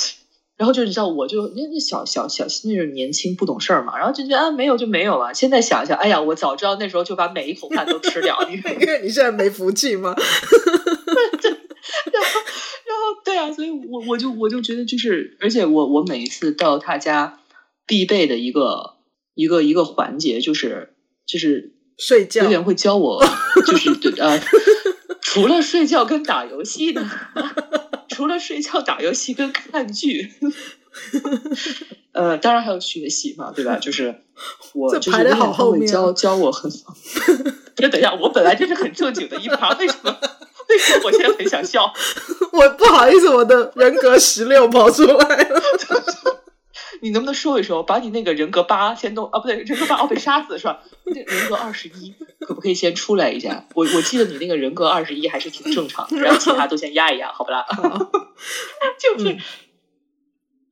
[0.57, 5.33] 然后就你知道，我就那那小小小那种年轻不懂事儿嘛，然后就觉得啊，没有就没有了。
[5.33, 8.39] 现在想一想，哎呀，我早知道那时候就把每一口饭都吃掉。
[8.51, 10.15] 因为你现在没福气吗？
[12.13, 12.29] 然后
[12.85, 17.41] 然后对啊，所以我我就我就觉得就是，而且我我每一次到他家
[17.87, 18.97] 必备的一个
[19.35, 20.93] 一个一个环节就是
[21.27, 21.80] 就是。
[22.01, 23.23] 睡觉，有点会教我，
[23.67, 24.41] 就是对呃，
[25.21, 27.09] 除了睡觉跟打游戏呢，
[28.09, 30.33] 除了睡觉、打游戏跟看剧，
[32.13, 33.77] 呃，当然还有学习嘛，对吧？
[33.77, 34.23] 就是
[34.75, 36.71] 我就是有点会教教我很，
[37.77, 40.17] 就等一下，我本来就是很正经的一趴，为什么？
[40.71, 41.93] 为什么我现在很想笑？
[42.53, 45.63] 我不好意思，我的人格十六跑出来了。
[47.01, 49.39] 你能不能说一说，把你那个人格八先弄啊？
[49.39, 50.83] 不对，人格八要被杀死是吧？
[51.05, 53.67] 人格二十一可不可以先出来一下？
[53.75, 57.65] 我我记得你那个人格二十一还是挺正常的，然后其他都先压一压，好不啦？
[59.01, 59.39] 就是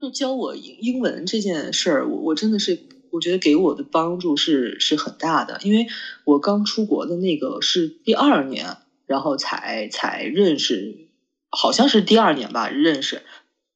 [0.01, 2.79] 就教我英英文这件事儿，我我真的是
[3.11, 5.87] 我觉得给我的帮助是是很大的，因为
[6.25, 8.77] 我刚出国的那个是第二年，
[9.07, 11.09] 然后才才认识，
[11.51, 13.23] 好像是第二年吧认识，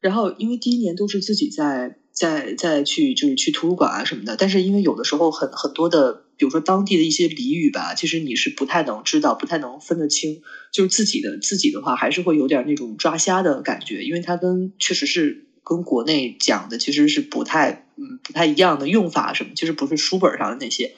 [0.01, 1.99] 然后因为第一年都是自己在。
[2.13, 10.43] 再再去就是去图书馆啊什么的，但是因为有的时候很很多的，比如说当地的一些俚语吧，其实你是不太能知道，不太能分得清。
[10.71, 20.95] 就是自己的自己的话，还是会有点那种抓瞎的感觉，因为它跟确实是跟国内讲的其实是不太嗯不太一样的用法什么，其实不是书本上的那些。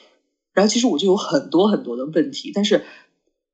[0.53, 2.83] 然后其实我就有很多很多的问题，但是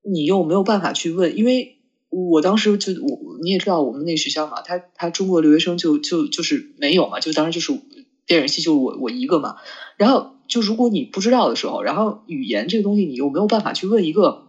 [0.03, 1.77] 你又没有办法去问，因为。
[2.11, 7.79] 我当时就我你也知道我们那学校嘛，他他中国留学生就就就是没有嘛，就当时就是
[8.27, 9.55] 电影系就我我一个嘛。
[9.97, 14.43] 然后就如果你不知道的时候，然后语言这个东西你又没有办法去问一个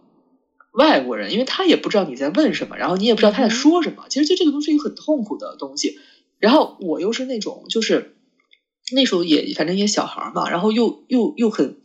[0.72, 4.06] 外国人，因为他也不知道你在问什么，然后你也不知道他在说什么。
[4.08, 5.98] 其实就这个东西是一个很痛苦的东西。
[6.38, 8.16] 然后我又是那种就是
[8.92, 11.76] 那时候也反正也小孩嘛，然后又又又很。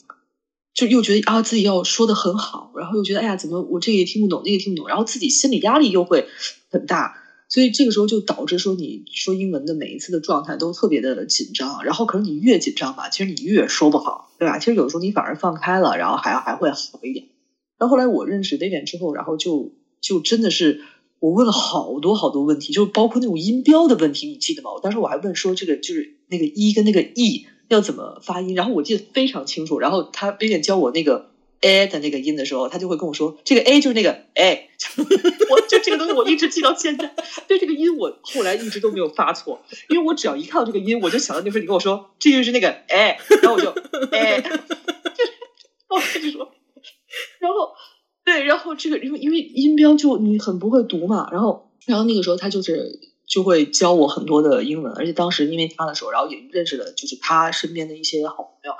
[0.78, 6.28] 就又觉得啊自己要说的很好，然后又觉得哎呀怎么我这个也听不懂，那个听不懂，然后自己心理压力又会
[6.70, 7.16] 很大，
[7.50, 14.60] 所以这个时候就导致说你说英文的每一次的状态都特别的紧张，然后可能你越紧张吧，其实你越说不好，对吧？
[14.60, 17.26] 其实有时候你反而放开了，然后还还会好一点。
[17.80, 20.84] 然后来我认识 Vivian 之后，然后就就真的是
[21.18, 24.74] 我问了好多好多问题，就包括那种音标的问题，你记得吗？
[24.74, 27.48] 我当时我还问说这个就是那个一跟那个 e。
[27.69, 28.56] 要怎么发音？
[28.56, 29.80] 然后我记得非常清楚。
[29.80, 31.30] 然后他边边教我那个
[31.62, 34.69] a 的那个音的时候，他就会跟我说：“这个 a 就是那个 a。
[35.49, 37.13] ”我就这个东西我一直记到现在。
[37.47, 43.69] 对这个音，我后来一直都没有发错，因为我只要一看到这个音，我就想到那时候你跟我说这就是那个 a，然后我就
[44.12, 45.32] a，就是
[45.89, 46.51] 我跟你说，
[47.39, 47.73] 然后
[48.23, 52.99] 对，然后这个因为因为音标就你很不会读嘛，然后然后那个时候他就是。
[53.28, 58.72] 就会教我很多的英文，而且当时因为他的时候，然后也认识了就是他身边的一些好朋友，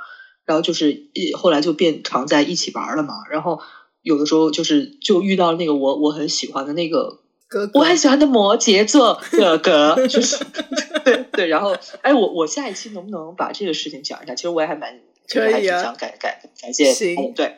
[0.46, 3.14] 然后就是后来就变常在一起玩了嘛。
[3.30, 3.60] 然后
[4.02, 10.38] 有的时候就是就遇到了那个我我很喜欢的那个哥哥，我很喜欢的摩羯座哥哥，就是
[11.04, 11.48] 对对。
[11.48, 14.34] 然后哎，我我下一期能不能把这个事情讲一下？
[14.34, 17.58] 其实我也还蛮可以啊，想感感感谢行对。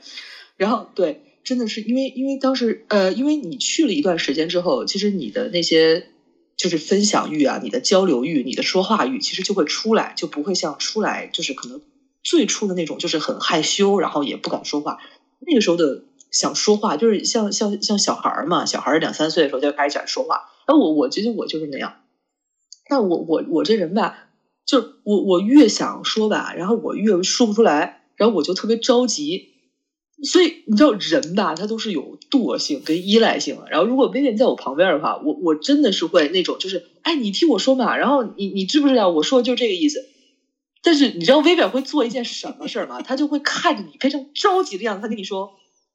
[0.58, 6.08] 然后对，真的是因为因为当时呃，因为你去了一段时间之后，其实你的那些。
[6.60, 11.82] 就是分享欲啊，你的交流欲，你的说话欲，其实就会出来，就不会像出来就是可能
[12.22, 14.98] 最初的那种，就是很害羞，然后也不敢说话。
[15.40, 20.50] 那个时候的想说话，就是像像像小孩儿嘛，小孩儿两三岁的时候就开始想说话。
[20.68, 21.94] 那我我觉得我就是那样。
[22.90, 24.28] 但我我我这人吧，
[24.66, 29.54] 就我我越想说吧，然后我越说不出来，然后我就特别着急。
[30.24, 33.70] 所以你知道人吧，他都是有惰性跟依赖性的。
[33.70, 37.96] 然后如果 Vivian 在我旁边的话，我我真的是会那种就是，哎，你听我说嘛。
[37.96, 40.06] 然后你你知不知道我说的就是这个意思？
[40.82, 43.02] 但是你知道 Vivian 会做一件什么事儿吗？
[43.02, 45.52] 他就会看着你非常着急的样子，他跟你说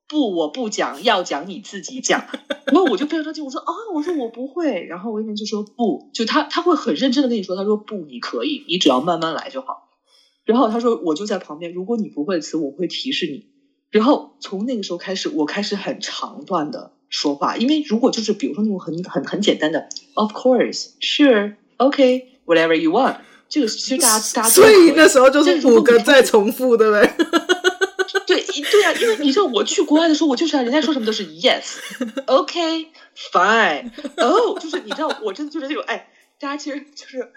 [0.08, 2.26] 不，我不讲，要讲你自己讲。
[2.66, 4.84] 然后我就非常着急，我说啊，我说我不会。
[4.84, 9.88] 然后 Vivian 就说不，就他他会很认真的跟你说，他说不，你可以，你只要慢慢来就好。
[10.44, 13.53] 然后他说我就在旁边，如果你不会词，我会提示你。
[13.94, 27.06] 然后从那个时候开始，我开始很长段的说话，因为如果就是比如说那种很很很简单的，Of course, sure, OK, whatever you want，这个其实大家大家所以那时候就是五个在重复，对不对？
[28.26, 31.62] 对对啊，因为你知道我去国外的时候，我就是人家说什么都是 Yes,
[32.26, 32.88] OK,
[33.32, 36.08] Fine, Oh， 就是你知道我真的就是那种哎。
[36.40, 37.30] 大家其实就是，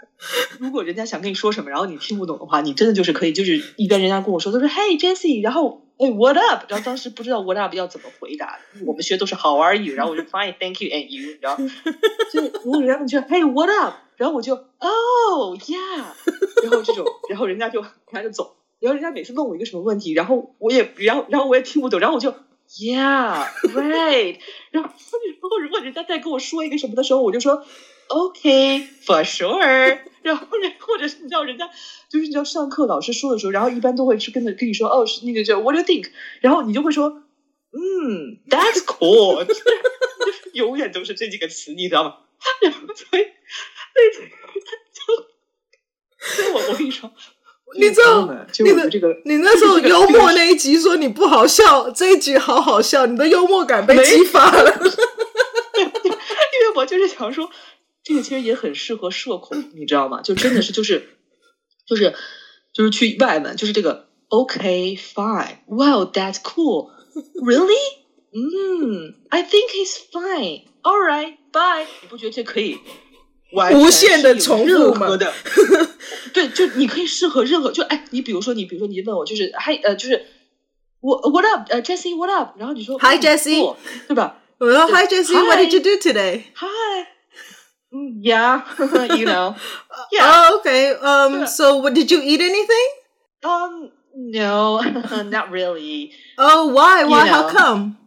[0.59, 11.07] 如果人家想跟你说什么，然后你听不懂的话，你真的就是可以，就是一边人家跟我说，他说 Hey Jessie，然后哎 What up，然后当时不知道 What up 要怎么回答，我们学都是 How are you，然后我就 Fine Thank you and
[11.07, 11.57] you，你知道
[12.31, 16.03] 就如果人家就 Hey What up，然后我就 Oh yeah，
[16.63, 22.31] 然后这种，然后人家就人家就走，然后人家每次问我一个什么问题，然后我也然后然后我也听不懂，然后我就
[22.69, 24.37] Yeah right，
[24.71, 27.65] 然后然后如果人家再跟我说一个什么的时候，我就说。
[28.09, 29.99] OK, for sure。
[30.27, 31.69] 然后人，或者是你知道，人家
[32.09, 36.09] 就是你知道上课老师说的时候，然后一般都会去跟着跟你说，哦，是那个叫 What do you think？
[36.41, 37.23] 然后你就会说，
[37.71, 39.43] 嗯，That's cool。
[39.47, 39.63] 就是
[40.53, 42.15] 永远都是这几个词，你知道吗？
[42.61, 44.11] 然后所以，所以
[44.93, 44.99] 就，
[46.19, 47.09] 所以我我跟你说，
[47.79, 54.71] 你知道，你的这个，你那时候幽默那一集说你不好笑，这一集好好笑，你的幽默感被激发了。
[55.77, 57.49] 因为我就是想说。
[58.07, 60.21] 这个其实也很适合社恐，你知道吗？
[60.21, 61.09] 就真的是就是
[61.85, 62.13] 就是
[62.73, 66.89] 就是去外文，就是这个 OK fine wow that's cool
[67.43, 67.75] really
[68.31, 72.77] 嗯 I think he's fine all right bye 你不觉得这可以
[73.73, 75.07] 无限的重复吗？
[76.33, 80.25] 对，就你可以适合任何就哎，你比如说你比如说你问我就是 Hi 呃就是
[81.01, 83.75] 我 What up 呃 Jessie What up 然后你说 Hi Jessie
[84.07, 84.41] 对吧？
[84.59, 87.16] 我说 Hi Jessie What did you do today Hi
[87.96, 88.62] Yeah,
[89.16, 89.54] you know.
[90.10, 90.24] Yeah.
[90.24, 90.94] Oh, okay.
[90.94, 91.46] Um.
[91.46, 92.88] So, what did you eat anything?
[93.44, 93.90] Um.
[94.16, 94.80] No,
[95.24, 96.12] not really.
[96.38, 97.04] Oh, why?
[97.04, 97.24] Why?
[97.24, 97.32] You know.
[97.32, 97.98] How come?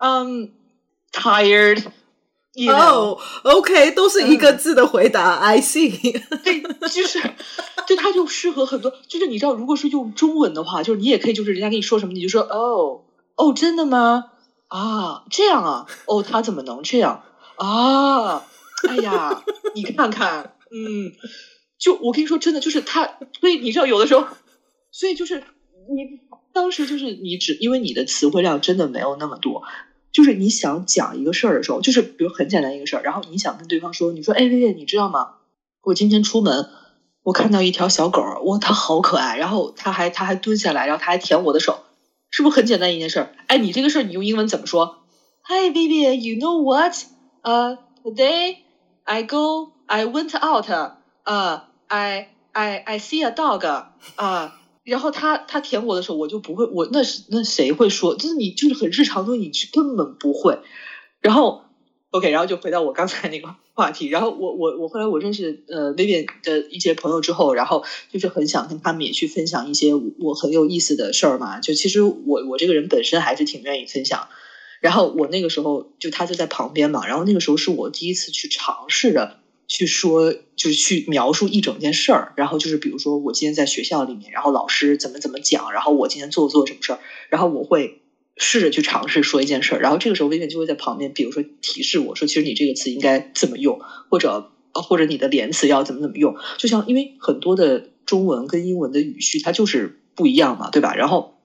[0.00, 0.52] Um.
[1.12, 1.84] Tired.
[2.54, 3.18] You know.
[3.44, 3.92] Oh, okay.
[3.92, 5.34] 都是一个字的回答。
[5.36, 6.22] I see.
[6.44, 7.20] 对，就是，
[7.88, 8.92] 对，它就适合很多。
[9.08, 13.02] 就是你知道，如果是用中文的话，就是你也可以，就是人家跟你说什么，你就说哦
[13.36, 14.26] 哦，真的吗？
[14.68, 15.86] 啊，这样啊。
[16.06, 17.22] 哦，他怎么能这样
[17.56, 18.44] 啊？
[18.89, 21.11] 哎呀，你看看，嗯，
[21.77, 24.27] 就我跟你说，真的就是他，所以你知道，有的时候，
[24.91, 25.43] 所以就是
[25.89, 26.19] 你
[26.53, 29.63] 当时就是你只因为你的词汇量真的没有那么多，
[30.11, 35.35] 就是你想讲一个事儿的时候，就是比如很简单一个事儿，然后你想跟对方说，你说，哎，薇薇，你知道吗？
[35.81, 36.67] 我今天出门，
[37.23, 41.83] 我看到一条小狗，哇，它好可爱，然后它还它还蹲下来，然后它还舔我的手，
[42.29, 43.35] 是不是很简单一件事儿？
[43.47, 45.03] 哎，你这个事儿你用英文怎么说
[45.43, 46.93] ？Hi, baby, you know what?
[47.43, 48.57] Uh, today
[49.05, 50.67] I go, I went out.
[51.25, 53.63] Uh, I I I see a dog.
[54.15, 58.15] 啊、 然后他他舔我的时候，我就不会，我那是那谁会说？
[58.15, 60.59] 就是你就是很日常的东西，你根本不会。
[61.21, 61.61] 然后
[62.09, 64.07] ，OK，然后就回到我刚才那个话题。
[64.07, 71.59] 然后我我我后来我认识呃 Vivian 的一些朋友之后，然后就是很想跟他们也去分享一些我很有意思的事儿嘛。
[71.59, 74.27] 就其实我我这个人本身还是挺愿意分享。
[74.81, 77.05] 然后我那个时候就他就在旁边嘛。
[77.07, 82.33] 然后那个时候是我第一次去尝试着去说，就是去描述一整件事儿。
[82.35, 86.99] 然后就是比如说我今天在学校里面，然后老师怎么怎么讲，然后我今天做做什么事儿，
[87.29, 88.01] 然后我会。
[88.37, 96.35] 试着去尝试说一件事儿，然后这个时候薇薇就会在旁边，比如说提示我说，其实你这个词应该怎么用，或者或者你的连词要怎么怎么用。
[96.57, 100.93] 就像因为很多的中文跟英文的语序它就是不一样嘛，对吧？
[100.95, 101.35] 然后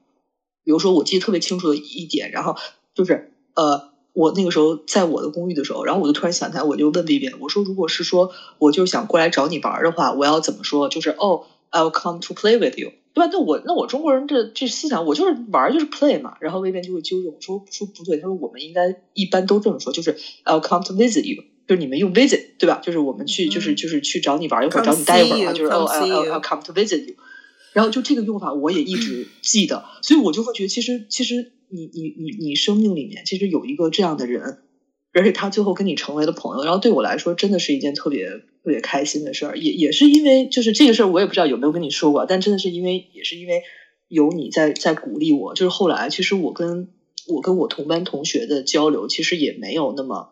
[0.65, 2.57] 比如说我记得特别清楚的一点，然后
[2.95, 10.89] 就是呃，我那个时候在我的公寓的时候，然后我就突然想起来，我就问薇薇，我说如果是说我就想过来找你玩的话，我要怎么说？
[10.89, 12.93] 就是哦，I'll come to play with you。
[13.13, 13.31] 对吧？
[13.33, 16.37] 那我那我中国人这这思想，我就是玩就是 play 嘛。
[16.41, 22.81] 然后薇薇就会纠正我说说不对，他说我们应该一般都这么说，就是 I'll come to visit you，就是你们用 visit 对吧？
[22.81, 27.17] 就是我们去、嗯、就是就是去找你玩一会儿，找你待一会儿啊，就是 I'll I'll I'll come to visit you。
[27.73, 34.59] 然后就这个用法我也一直记得，所以我就会觉得其实其实你你你你生命里面其实有一个这样的人。
[35.13, 43.65] 而且他最后跟你成为了朋友，然后对我来说真的是一件特别特别开心的事儿，也也是因为就是这个事儿，我也不知道有没有跟你说过，但真的是因为也是因为
[44.07, 46.91] 有你在在鼓励我，就是后来其实我跟
[47.27, 50.29] 我跟我同班同学的交流，其实也没有那么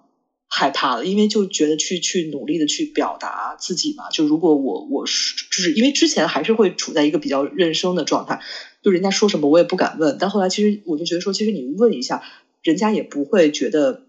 [0.48, 8.40] 害怕了，因为就觉得去去努力的去表达自己嘛，就如果我我是就是因为之前还是会处在一个比较认生的状态，
[8.82, 12.22] 就人家说什么我也不敢问，但后来其实我就觉得说，其实你问一下，
[12.62, 14.02] 人家也不会觉得。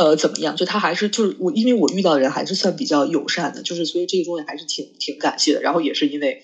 [0.00, 0.54] 呃，怎么样？
[0.54, 5.60] 就他还是就是我，因为我遇到的人还是算比较友善的，就是所以这个东西还是挺挺感谢的。
[5.60, 6.38] 然后也是因为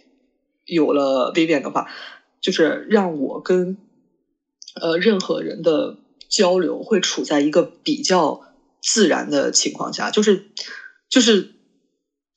[0.65, 1.87] 有了 Vivian 的话，
[2.41, 3.77] 就是让我跟
[4.75, 5.95] 呃任何人的
[6.29, 8.41] 交流会处在一个比较
[8.83, 10.43] 自然的情况下，就是
[11.09, 11.47] 就是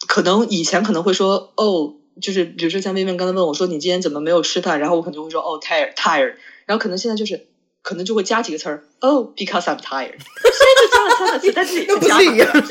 [0.08, 7.48] 可能以前可能会说哦，就是比如说像 Vivian 刚才问我说你今天怎么没有吃饭，然后我可能就会说哦 tired tired，然后可能现在就是。
[7.84, 10.18] 可能就会加几个词儿，Oh, because I'm tired。
[10.20, 12.68] 虽然就加了三个词，但是也 不是一样。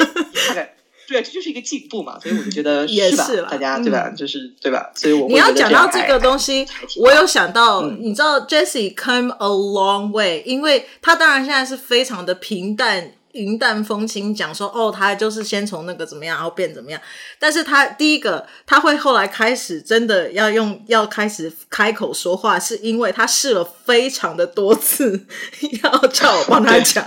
[1.09, 4.11] 对，这就是一个进步嘛，所以我就觉得也是吧，大家对吧？
[4.15, 4.91] 就是对吧？
[4.95, 6.67] 所以我你要讲到这个东西，
[6.97, 13.13] 我有想到，你知道 Jessie come a long way，因为他当然现在是非常的平淡。
[13.37, 17.01] 云淡风轻讲说哦，他就是先从那个怎么样，然后变怎么样。
[17.39, 25.27] 但是他第一个，他会后来开始真的要用，要开始开口说话，是因为他试了非常的多次，
[25.83, 27.05] 要叫我帮他讲。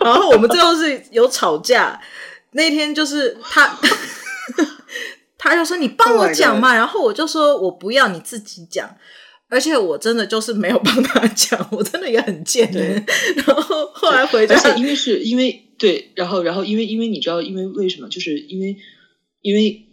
[0.00, 2.00] 然后我们最后是有吵架，
[2.52, 3.78] 那天就是他，
[5.38, 8.94] 他就说你帮我讲嘛，然后我就说我不要，你自己讲。
[9.50, 12.70] 而且我真的就是没有帮他 讲，我真的也很贱。
[12.72, 13.04] 对，
[13.44, 18.08] 然后后来回家，而且因为是因为对，然后然后因为因为你知道，因为为什么？
[18.08, 18.76] 就是因为
[19.42, 19.86] 因为，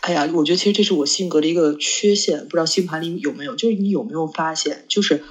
[0.00, 3.54] 哎呀，我觉得其实这是我性格的一个缺陷，不知道星盘里有没有？
[3.56, 5.22] 就是你有没有发现，就是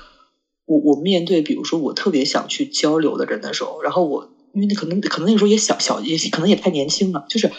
[0.65, 7.51] 我我面对比如说我特别想去交流的人的时候，然后我因为可能可能那个时候也小小也可能也太年轻了，就是。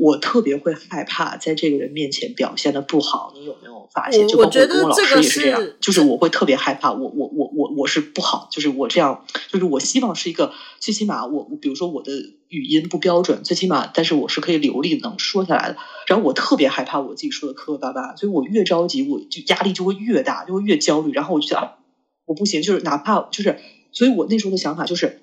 [0.00, 4.26] 我特别会害怕在这个人面前表现的不好，你有没有发现？
[4.26, 12.12] 就包括跟我老师也是这样，就是我会特别害怕，我我我我我是不好，就是我这样，就是我希望是一个最起码我比如说我的
[12.48, 15.76] 语音不标准，最起码但是我是可以流利能说下来的。
[16.06, 21.12] 然后我特别害怕我自己说的磕磕巴巴，所以我越着急，我就压力就会越大，就会越焦虑。
[21.12, 21.76] 然后我就想啊，
[22.24, 23.58] 我不行，就是哪怕就是，
[23.92, 25.20] 所以我那时候的想法就是，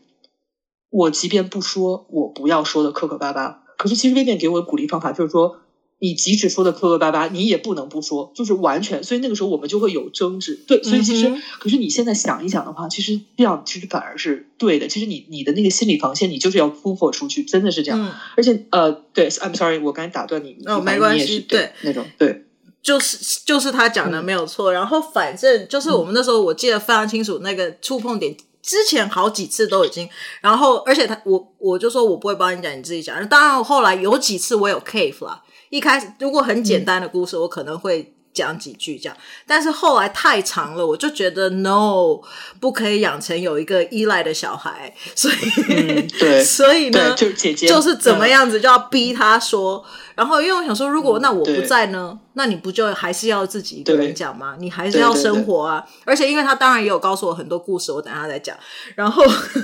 [0.91, 3.63] 我即便不说，我不要说的磕磕巴巴。
[3.77, 5.59] 可是其实薇薇给我的鼓励方法就是说，
[5.99, 9.03] 你即使说的磕磕巴巴，你也不能不说，就是完全。
[9.03, 10.59] 所以那个时候我们就会有争执。
[10.67, 14.87] 对，所以其实，可是你现在想一想的话，其实这样其实反而是对的。
[14.87, 17.99] 其实你你的那个心理防线，你就是要突破出去，真的是这样。
[18.03, 20.57] 嗯、而且呃，对，I'm sorry，我刚才打断你。
[20.65, 22.45] 哦，没关系，对，对那种对，
[22.83, 24.71] 就是就是他讲的没有错。
[24.71, 28.35] 嗯、然后反正就是我们那时候我记得非常清楚，那个触碰点。
[28.67, 30.09] 之前好几次都已经，
[30.41, 33.25] 然后而且他我我就说我不会帮你讲，你自己讲。
[33.29, 35.41] 当然后来有几次我有 cave 啦。
[35.69, 39.17] 一开始如果很简单的故事，我可能会讲几句这样。
[39.45, 42.19] 但是后来太长了，我就觉得 no，
[42.59, 44.93] 不可以养成有一个依赖的小孩。
[45.15, 45.35] 所以，
[45.69, 49.83] 嗯、 对，所以呢，就是姐姐就是怎么样子就要逼他说。
[50.15, 54.55] 然后，因为我想说，如果那我不在呢，那你不就还是要自己一个人讲吗？
[54.59, 55.85] 你还是要生活啊。
[56.05, 58.57] 而且，因为他当然也有告诉我很多故事，我等下再讲。
[58.95, 59.23] 然后，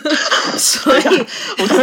[0.57, 1.25] 所以，
[1.57, 1.77] 我当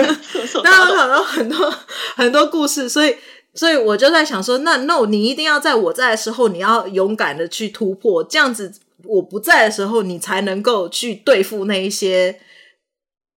[0.86, 1.74] 然想到很多
[2.14, 3.16] 很多故事，所以，
[3.54, 8.72] 所以我就在想说，那 no，你一定要在我在的时候，你要勇敢的去突破，这样子
[9.04, 12.40] 我不在的时候，你才能够去对付那一些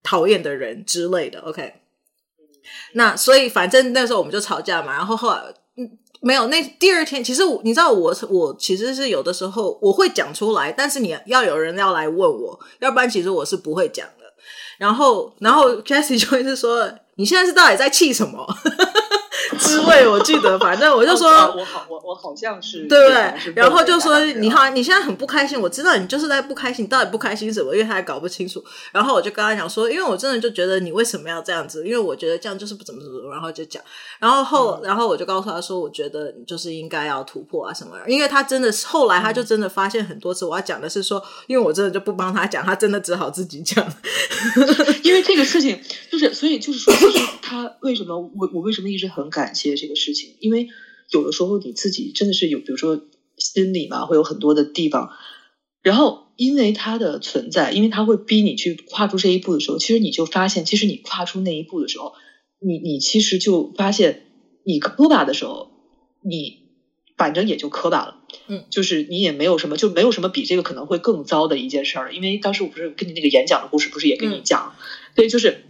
[0.03, 1.41] 讨厌的人之类的。
[1.41, 1.75] OK。
[2.95, 5.43] 那所以反正那时候我们就吵架嘛，然后后来
[5.77, 14.25] 嗯没有，那第二天其实你知道我我其实是有的时候我会讲出来，但是你要有人要来问我，要不然其实我是不会讲的。
[14.79, 18.47] 然后然后 Jessie 就会是说，你现在是到底在气什么？
[19.59, 23.55] 滋味，我记得，反正我就说，我好，我我好像是，对不对？
[23.57, 27.73] 然后就说，你好，你现在很不开心，我知道你就是在不开心，你到底不开心什么？
[27.75, 28.63] 因为他还搞不清楚。
[28.93, 31.87] 然后我就跟他讲说，因为我真的就觉得你为什么要这样子？
[31.87, 33.33] 因为我觉得这样就是不怎么怎么。
[33.33, 33.83] 然后就讲，
[34.19, 37.97] 然后后，然后我就告诉他说，我觉得你就是应该要突破啊什么。
[38.07, 43.83] 因为他真的是后来他就真的发现很多次，我要讲的是说，因为我真的就不帮他讲，他真的只好自己讲。
[45.03, 45.81] 因为这个事情
[46.11, 50.37] 就是，所以就是说，就是他为什么我我为什么一直很感谢这个事情？
[50.41, 50.69] 因为
[51.11, 53.01] 有的时候你自己真的是有，比如说
[53.37, 55.11] 心里嘛，会有很多的地方，
[55.83, 62.15] 然后因为它的存在，因为它会逼你去跨出这一步的时候，其实你就发现，其实你跨出那一步的时候，
[62.61, 64.27] 你你其实就发现，
[64.65, 65.71] 你磕巴的时候，
[66.23, 66.61] 你
[67.17, 68.17] 反正也就磕巴了，
[68.47, 72.15] 嗯，就是你也没有什么，就没有什么比这个可能会更糟的一件事儿。
[72.15, 74.81] 因为当时我不是跟你那个演讲的故事，不是也跟你讲，嗯、
[75.15, 75.65] 对，就是。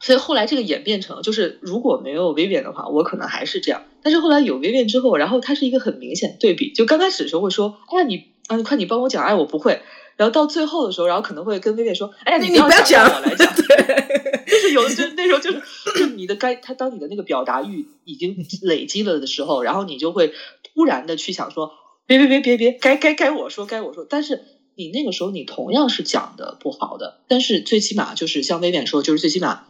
[0.00, 3.82] 所以后来这个演变成，就是如果没有 Vivian 的话，我可能还是这样。
[4.02, 6.72] 但是后来有 Vivian 之后，然后它是一个很明显对比。
[6.72, 9.80] 就刚开始的时候会说，哎呀你啊，你快你帮我讲，哎我不会。
[10.16, 13.52] 然后到最后的时候，然后可能会跟 Vivian 说，哎呀你不要讲，我来讲。
[13.54, 15.60] 对，就是有的就那时候就是，
[15.98, 20.32] 就你的该他当你的那个表达欲已经累积了的时候，然后你就会
[20.74, 21.72] 突然的去想说，
[22.06, 24.06] 别别别别别，该该该我说该我说。
[24.08, 24.44] 但是
[24.76, 29.64] 你那个时候你同样是讲的不好的，但是最起码就是像 Vivian 说，就是最起码。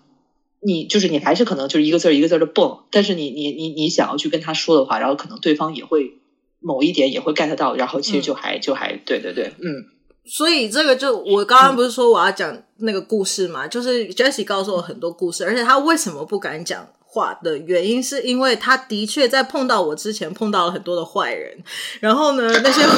[0.60, 6.14] 你就是你还是可能就是一个字儿一个字儿的蹦，但是你你你你想要去跟他说的话，然后可能对方也会
[6.60, 9.84] 某一点也会 get 到，然后其实就还、嗯、就还对对对，嗯。
[10.30, 16.86] 所以这个就我刚刚不是说我要讲那个故事嘛，嗯、就是 Jessie 告诉我很多故事，而且他为什么不敢讲
[17.18, 21.58] 话的原因，是因为他的确在碰到我之前碰到了很多的坏人，
[21.98, 22.82] 然后呢那些。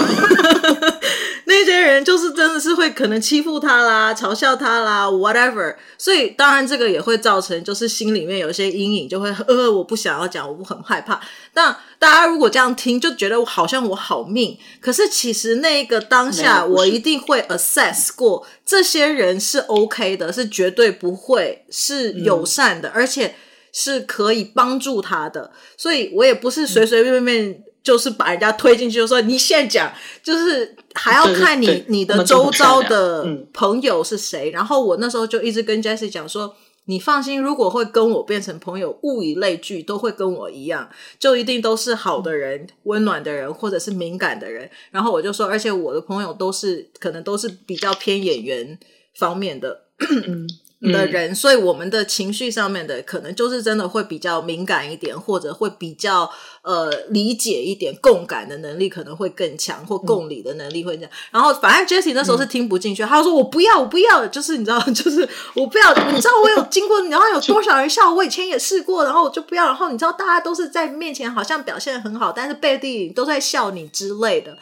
[1.47, 5.75] 那些人就是真的是会可能欺负他啦，嘲笑他啦，whatever。
[5.99, 11.21] 所以当然这个也会造成，就是心里面有些阴影，就会呃，我不想要讲，我不很害怕。
[11.53, 14.57] 但大家如果这样听，就觉得好像我好命。
[14.81, 23.35] 可是其实那个当下，我一定会 assess 过，这些人是 OK 的，是绝对不会是友善的，嗯、而且
[23.73, 25.53] 是可以帮助他的。
[25.77, 27.65] 所以我也不是随随便便、嗯。
[27.83, 29.91] 就是把人家推进去，就说你现在讲，
[30.23, 34.51] 就是还要看你你的周遭的朋友是谁。
[34.51, 36.55] 然后我那时候就一直跟 Jessie 讲说，
[36.85, 44.71] 你放心，如果会跟我变成朋友，物以类聚，都会跟我一样，就一定都是好的人、温暖的人，或者是敏感的人。
[44.91, 48.79] 然后我就说，而且我的朋友都是可能都是比较偏演员
[49.15, 49.85] 方面的。
[50.81, 56.31] 的人，所以我们的情绪上面的可能就是真的会比较敏感一点，或者会比较
[56.63, 61.11] 呃理解一点，共感的能力可能会更强，或共理的能力会这样。
[61.11, 69.67] 嗯、然后反正 Jessie 那时候是听不进去，嗯、他说我不要，我不要，就是你知道， 就是我不要，你知道我有经过，然后有多少人笑，我以前也试过，然后我就不要。
[69.67, 74.57] 然后你知道大家都是在面前好像表现得很好，但是背地里都在笑你之类的。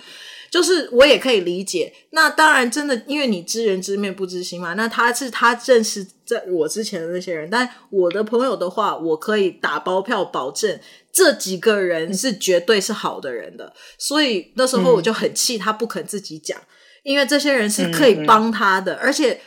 [0.50, 4.74] 就是我也可以理解，那当然真的，因为你知人知面不知心嘛。
[4.74, 10.80] 那他是他认识在我之前的那些人，但我的朋友的话，我可以打包票保证
[11.12, 13.74] 这几个人是绝对是好的人的。
[13.98, 16.64] 所以那时候我就很气，他不肯自己讲，嗯、
[17.02, 19.40] 因为这些人是可以帮他的，嗯、而且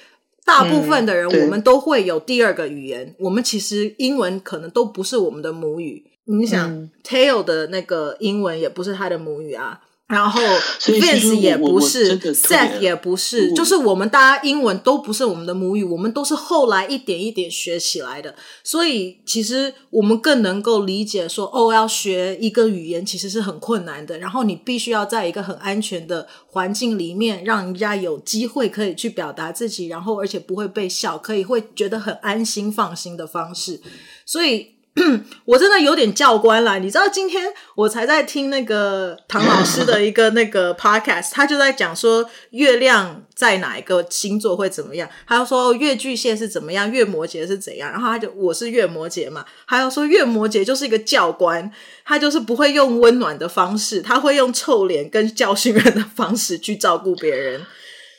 [0.46, 6.06] 大部分的人我们都会有第二个语言，嗯、我们其实英文可能都不是我们的母语。
[6.26, 9.82] 你想、嗯、Tail 的那个英文也不是他的母语啊。
[10.12, 10.42] 然后
[10.82, 18.36] Vince 也不是，Seth 也不是，就是我们大家英文都不是我们的母语，我们都是后来一点一点学起来的。
[18.62, 24.20] 所以其实我们更能够理解说，哦，要学一个语言其实是很困难的。
[24.20, 33.80] 然后你必须要在一个很安全的环境里面，让人家有机会可以去表达自己，然后而且不会被笑，可以会觉得很安心放心的方式。
[34.26, 34.81] 所以。
[35.46, 36.78] 我真的有点教官了。
[36.78, 45.10] 你知道，今天我才在听那个唐老师的一个 那个 podcast，他就在讲说月亮在哪一个星座会怎么样。
[45.26, 47.90] 他就说月巨蟹是怎么样，月摩羯是怎样。
[47.90, 51.72] 然后他就我是月摩羯嘛，还有说月摩羯就是一个教官，
[52.04, 57.62] 他就是不会用温暖的方式，他会用臭脸跟教训人的方式去照顾别人。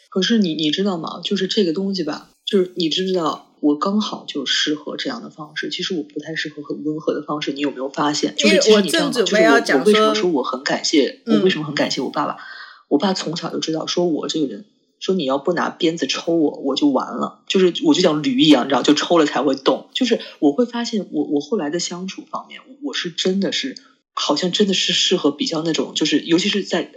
[0.09, 1.21] 可是你你知道吗？
[1.23, 3.52] 就是这个东西吧，就是你知不知道？
[3.63, 5.71] 我刚好就适合这样的方式。
[5.71, 7.53] 其实我不太适合很温和的方式。
[7.53, 8.35] 你有没有发现？
[8.37, 9.13] 就是其实你知道吗？
[9.13, 11.23] 就是我，我为什么说我很感谢？
[11.27, 12.37] 我为什么很感谢我爸爸？
[12.89, 14.65] 我爸从小就知道，说我这个人，
[14.99, 17.45] 说你要不拿鞭子抽我，我就完了。
[17.47, 19.89] 就是我就像驴一样，你知道，就抽了才会动。
[19.95, 23.77] 就是我会发现我，我我后来的相处方面，我是真的是
[24.13, 26.91] 好像真的是适合比较那种，就是尤其是在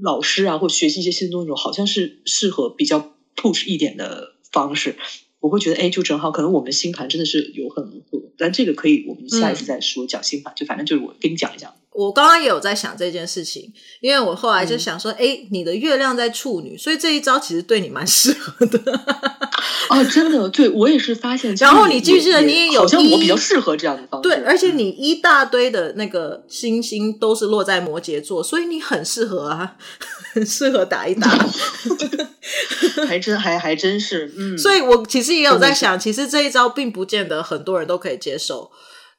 [0.00, 4.96] 老师啊，或学习一些新东西，好像是适合比较 push 一点的方式。
[5.40, 10.06] 我会觉得，哎，就正好，可能我们星盘真的是有很多，但这个可以我们下一次再说。
[10.06, 11.74] 讲星盘，就反正就是我跟你讲一讲。
[11.98, 18.78] 我刚刚也有在想这件事情，因为我后来就想说，哎，你的月亮在处女，所以这一招其实对你蛮适合的。
[19.90, 21.52] 哦，真的，对我也是发现。
[21.56, 24.28] 然后你记不记得，你也有，好像我比较适合这样的方式。
[24.28, 29.74] 对，而且你一大堆的那个星星都是落在摩羯座，所以你很适合啊，
[30.34, 31.28] 很适合打一打。
[33.08, 34.56] 还真还还真是，嗯。
[34.56, 38.70] 所以我其实也有在想，其实这一招并不见得很多人都可以接受。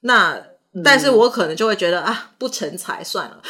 [0.02, 0.42] 那，
[0.84, 3.42] 但是我可能就会觉得啊，不成才算了。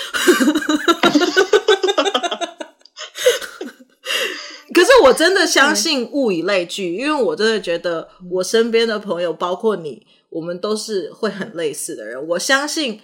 [4.74, 12.28] 可是我真的相信物以类聚，因为我真的觉得我身边的朋友，包括你，我们都是会很类似的人。
[12.30, 13.02] 我相信，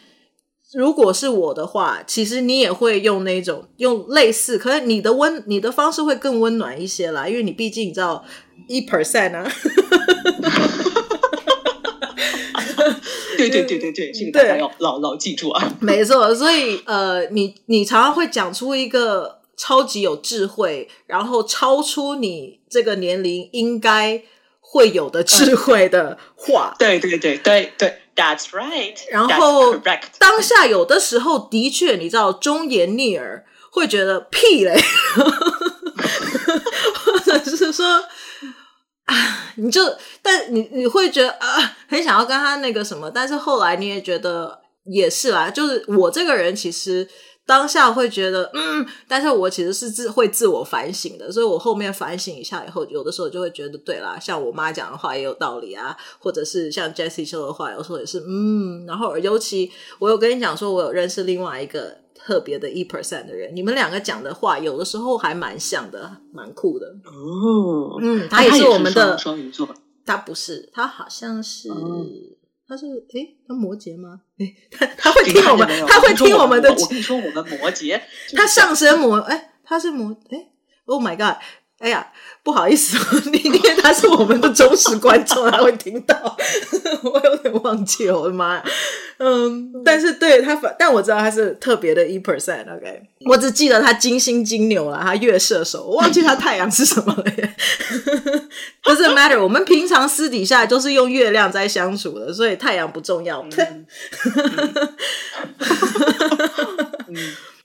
[0.73, 8.23] 如果是我的话，其实你也会用那种用类似，可是你的温你的方式会更温暖一些啦，因为你毕竟你知道
[8.69, 9.51] 一 percent 啊。
[13.35, 15.77] 对对对对对，这个大家要牢牢记住啊。
[15.79, 19.41] 没错，所以呃，你你常常会讲出一个。
[19.57, 24.21] 超级有智慧，然后超出你这个年龄应该
[24.59, 26.75] 会有的智慧的话。
[26.77, 28.97] 对对对对对，That's right。
[29.09, 29.77] 然后
[30.19, 34.75] 当下有的时候的确，你知道忠言逆耳，会觉得屁嘞，
[37.05, 38.03] 或者是说
[39.05, 39.15] 啊，
[39.55, 39.81] 你就
[40.21, 47.07] 但你你会觉得啊，很想要跟他那个什么，但是后来你也觉得也是啦，就是我这个人其实。
[47.47, 61.95] 当下会觉得嗯，但是我其实是自会自我反省的，所以我后面反省一下以后，有的时候就会觉得对啦，像我妈讲的话也有道理啊，或者是像 Jessie 说的话，有时候也是嗯，然后尤其我有跟你讲说，我有认识另外一个
[62.25, 69.69] 特别的一 percent 的人，你们两个讲的话有的时候还蛮像的，蛮酷的哦，嗯，他也是我们的双鱼座，
[70.03, 71.69] 他不是，他好像是。
[71.69, 72.35] 嗯
[72.67, 74.21] 他是诶，他摩羯吗？
[74.39, 76.67] 诶，他他会听我们，他会听我们的。
[76.67, 78.01] 我跟你说，我们摩羯，
[78.35, 80.51] 他上升摩，诶，他是摩，诶
[80.85, 81.37] ，Oh my God！
[81.85, 82.03] 哎呀，
[82.41, 82.97] 不好意思，
[83.29, 86.35] 你因为他是我们的忠实观众，他会听到。
[87.03, 88.63] 我有点忘记了，我的妈呀！
[89.19, 92.63] 嗯，但是对他反，但我知道他是特别的一 percent。
[92.75, 97.55] OK，我只记得他金星金牛了，他月射手，我忘记他太阳是什么了耶。
[98.83, 103.45] Doesn't matter，我们平常私底下都是用月亮在相处的，所以太阳不重要。
[103.57, 103.85] 嗯。
[107.07, 107.15] 嗯。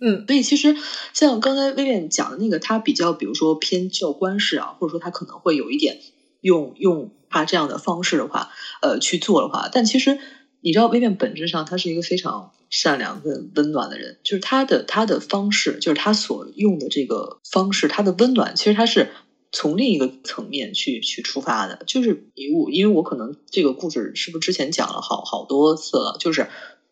[0.03, 0.75] 嗯，所以其实
[1.13, 5.99] 像刚才薇薇讲的那个，他比较，比如说偏教官式啊，或者说他可能会有一点
[6.41, 10.19] 用用他这样的方式的话，呃，去做的话，但其实
[10.63, 19.11] 你知道，薇薇本质上他是一个非常善良跟温暖的人，就是他的他的方式，就是他所用的这个方式，他的温暖，其实他是
[19.53, 26.49] 从另一个层面去去出发的，就是因为我因为我可能这个故事是不是之前讲了好好多次了，就是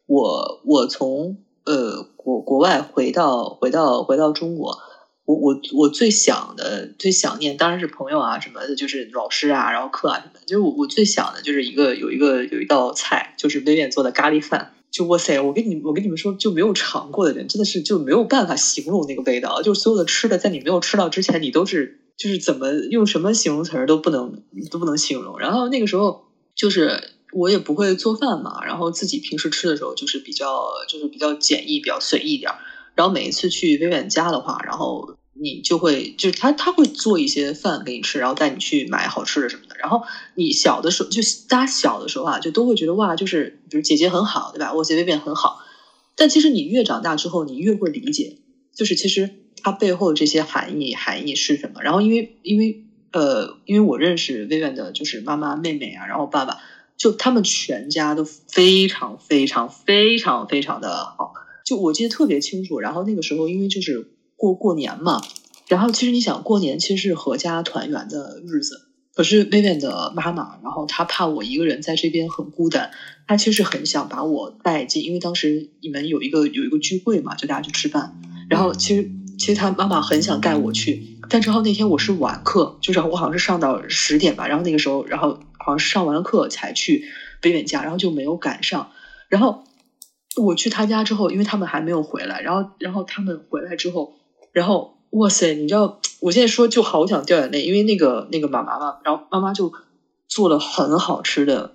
[0.06, 1.38] 我我从。
[1.64, 4.78] 呃，国国外回到回到回到中国，
[5.26, 10.40] 我我我最想的最想念当然是朋友啊什么的，就是老师啊，然后课啊什么的。
[10.46, 14.72] 就是我我最想的就是一个有一个有一道菜，就是薇薇做的咖喱饭。
[14.90, 19.60] 就哇塞，我跟你我跟你们说，就没有尝过的人真的是就没有办法形容那个味道。
[19.60, 25.38] 就是所有的吃的，在你没有吃到之前，你都是就是怎么用什么形容词儿都不能都不能形容。
[25.38, 27.14] 然后那个时候就是。
[27.30, 32.50] 我也不会做饭嘛，然后自己平时吃的时候就是比较就是比较简易，比较随意一点。
[32.94, 39.76] 然后每一次去薇薇家的话，然后你就会就是他他会做一些饭给你吃，然后带你去买好吃的什么的。
[39.78, 40.02] 然后
[40.36, 44.72] 你小的时候就大家小的时候啊，就都会觉得哇，就是比如姐姐很好，对吧？
[44.72, 45.60] 我姐薇薇很好。
[46.16, 48.38] 但其实你越长大之后，你越会理解，
[48.74, 49.28] 就是其实
[49.62, 51.82] 它背后的这些含义含义是什么。
[51.82, 56.58] 然后因为因为呃，因为我认识薇薇的就是妈妈妹妹啊，然后爸爸。
[56.98, 61.32] 就他们全家都非常非常非常非常的好，
[61.64, 62.80] 就我记得特别清楚。
[62.80, 65.20] 然后那个时候，因为就是过过年嘛，
[65.68, 72.90] 然后其实你想过年其实是阖家团圆的日子，可是 Vivian 的妈妈，然后她怕我一个人在这边很孤单，
[73.28, 85.38] 她其实很想把我带进，因为当时你们有一个有一个聚会嘛，就大家去吃饭，然后其实其实他妈妈很想带我去，但正好那天我是晚课，就是我好像是上到十点吧，然后那个时候，然后。
[85.60, 87.04] 好像是上完了课才去
[87.42, 88.90] 北远家，然后就没有赶上。
[89.28, 89.64] 然后
[90.36, 94.14] 我去他家之后，因为他们还没有回来，然后然后他们回来之后，
[94.52, 99.70] 然后哇塞，你知道，我现在说就好想掉眼泪，因为那个那个妈妈嘛，然后妈妈就
[100.26, 101.74] 做了很好吃的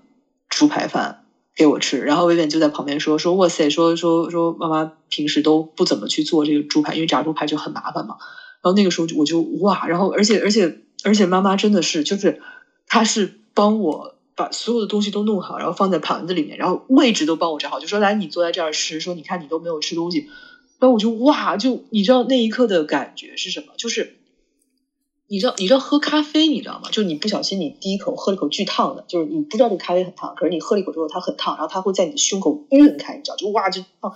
[0.50, 1.23] 猪排饭
[1.56, 8.16] 给我吃，然后薇薇就在旁边说说哇塞，说说说妈妈平时都不怎么去做这个猪排，因为炸猪排就很麻烦嘛。
[8.62, 10.74] 然后那个时候我就哇，然后而且而且
[11.04, 12.42] 而且妈妈真的是就是
[12.88, 13.40] 她是。
[13.56, 19.00] 帮我把所有的东西都弄好，然后放在盘子里面，然后位置都帮我找好，就说来你坐在这儿吃。
[19.00, 20.28] 说你看你都没有吃东西，
[20.80, 23.68] 然后我就哇，就你知道那一刻的感觉是什么？
[23.78, 24.16] 就是
[25.34, 26.90] 你知道你知道喝咖啡你知道吗？
[26.92, 34.14] 就是你不小心你第一口喝了口巨烫的，就是你不知道这咖啡很烫，可是你喝了一口之后它很烫，然后它会在你的胸口晕开，你知道就哇就烫。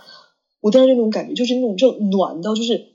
[0.61, 2.89] 我当时那种感觉就是那种正暖到就是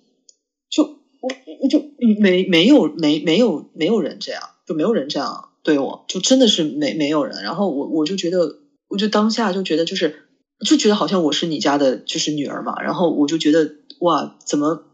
[0.70, 1.28] 就我
[1.62, 1.82] 我就
[2.20, 5.48] 没没有没没有没有人这样，就没有人这样。
[5.64, 8.56] 对我就真的是没没有人，然后我我就觉得，
[8.86, 10.28] 我就当下就觉得就是
[10.64, 13.68] 就觉得好像我是你家的就是女儿嘛，然后我就觉得
[13.98, 14.84] 哇，怎么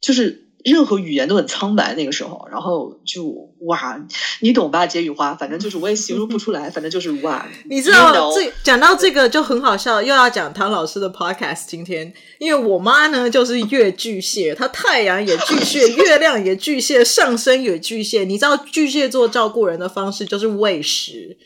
[0.00, 4.00] 就是任何语言都很苍白那个时候，然后就哇，
[4.40, 21.36] 你懂吧，解语花，反正就是我也形容不出来， 反正就是哇，你知道这讲到这个就很好笑，又要讲唐老师的 podcast，今天因为我妈呢就是月巨蟹，她太阳也巨蟹，月亮也巨蟹，上升也巨蟹，你知道巨蟹座照顾人的方式就是喂食，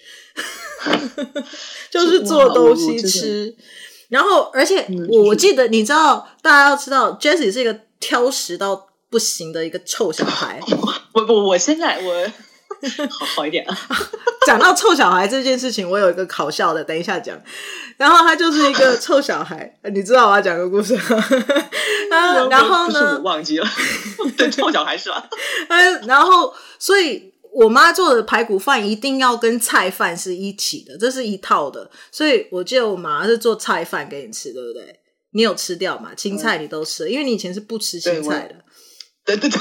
[1.90, 3.56] 就是做东西吃，
[4.08, 10.60] 然后而且我我记得你知道，大家要知道，Jessie 是一个挑食到不行的一个臭小孩。
[11.12, 12.26] 我我我现在我
[13.08, 13.78] 好好一点啊。
[14.46, 17.40] 讲到臭小孩这件事情，我有一个搞笑的，等一下讲。
[17.96, 21.02] 然后他就是一个臭小孩， 你知道我要讲个故事吗？
[22.12, 23.16] 啊，然后呢？
[23.16, 23.66] 我忘记了。
[24.36, 25.28] 对，臭小孩是吧？
[25.68, 31.90] 嗯，然后所以我妈做的排骨饭一定要跟菜饭是一起的，这是一套的。
[32.12, 35.00] 所以我记得我妈是做菜饭给你吃，对不对？
[35.32, 36.14] 你有吃掉嘛？
[36.14, 38.54] 青菜你都吃，嗯、因为你以前是不吃青菜的。
[39.26, 39.60] 对对对。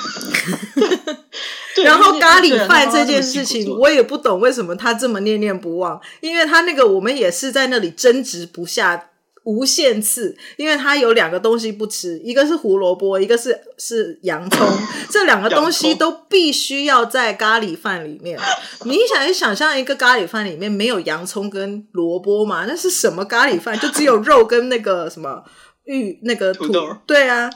[1.83, 9.09] 然后咖喱饭这件事情，我也不懂为什么他这么念念不忘，因为他那个我们也是在那里争执不下
[9.43, 14.65] 无限次，因为他有两个东西不吃，一个是胡萝卜，一个是是洋葱，
[15.11, 18.39] 这两个东西都必须要在咖喱饭里面。
[18.85, 22.63] 你想一想象一个咖喱饭里面没有洋葱跟萝卜嘛？
[22.69, 23.77] 那是什么咖喱饭？
[23.77, 25.43] 就只有肉跟那个什么
[25.83, 26.97] 玉那个土，土豆？
[27.05, 27.49] 对啊。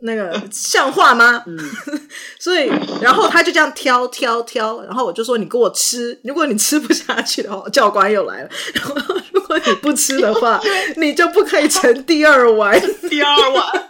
[0.00, 1.42] 那个像话吗？
[1.46, 1.58] 嗯，
[2.38, 2.70] 所以
[3.00, 8.50] 然后他就这样挑挑挑，然后我就说你给我吃，如果你吃不下去的话，教官又来了。
[8.74, 10.60] 然后如果你不吃的话，
[10.96, 13.88] 你就不可以盛第二碗，第二碗。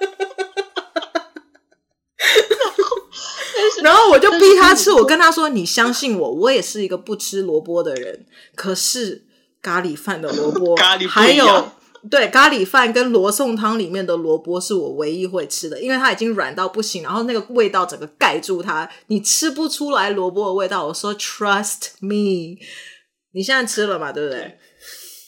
[3.83, 8.27] 然后我就逼他吃，我跟他说：“你相信我，我也是一个不吃萝卜的人。
[8.55, 9.25] 可是
[9.63, 11.73] 咖喱饭的萝卜，咖喱还有。”
[12.11, 20.87] 对，咖喱饭跟罗宋汤里面的萝卜是我唯一会吃的，因为它已经软到不行，然后那个味道整个盖住它，你吃不出来萝卜的味道。
[20.87, 22.59] 我说 Trust me，
[23.33, 24.13] 你现在吃了嘛？
[24.13, 24.41] 对不对？
[24.41, 24.59] 对，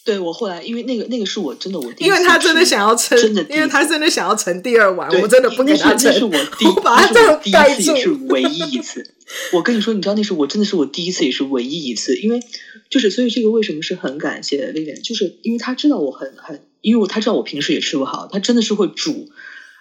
[0.04, 6.12] 对我后来因为那个那个是我真的我第一次，因为他真的想要盛，真的，因为他真的想要盛第二碗，我真的不给他盛。
[6.12, 9.14] 是我第，我把它这样盖住，是唯一一次。
[9.52, 12.40] 我跟你说，你知道那是我真的是我第一次，也是唯一一次，因为
[12.88, 16.62] 就是所以这个为什么是很感谢 Vivian，就是因为他知道我很很。
[16.80, 19.30] 因为我他知道我平时也吃不好，他真的是会煮，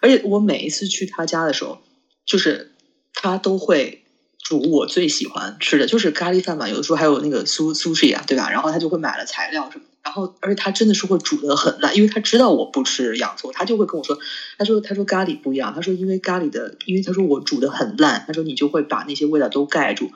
[0.01, 1.79] 而且我每一次去他家的时候，
[2.25, 2.71] 就是
[3.13, 4.03] 他都会
[4.39, 6.69] 煮我最喜欢吃的，就是咖喱饭嘛。
[6.69, 8.49] 有的时候还有那个苏苏式呀，对吧？
[8.49, 14.17] 然后他就会买了材料什么，然后而且他真的是会煮的很烂，因为他知道我不吃洋葱，他就会跟我说，
[14.57, 20.11] 他说他说咖喱不一样，他说因为咖喱的，因为他说我煮的很烂，他说你就会把那些味道都盖住，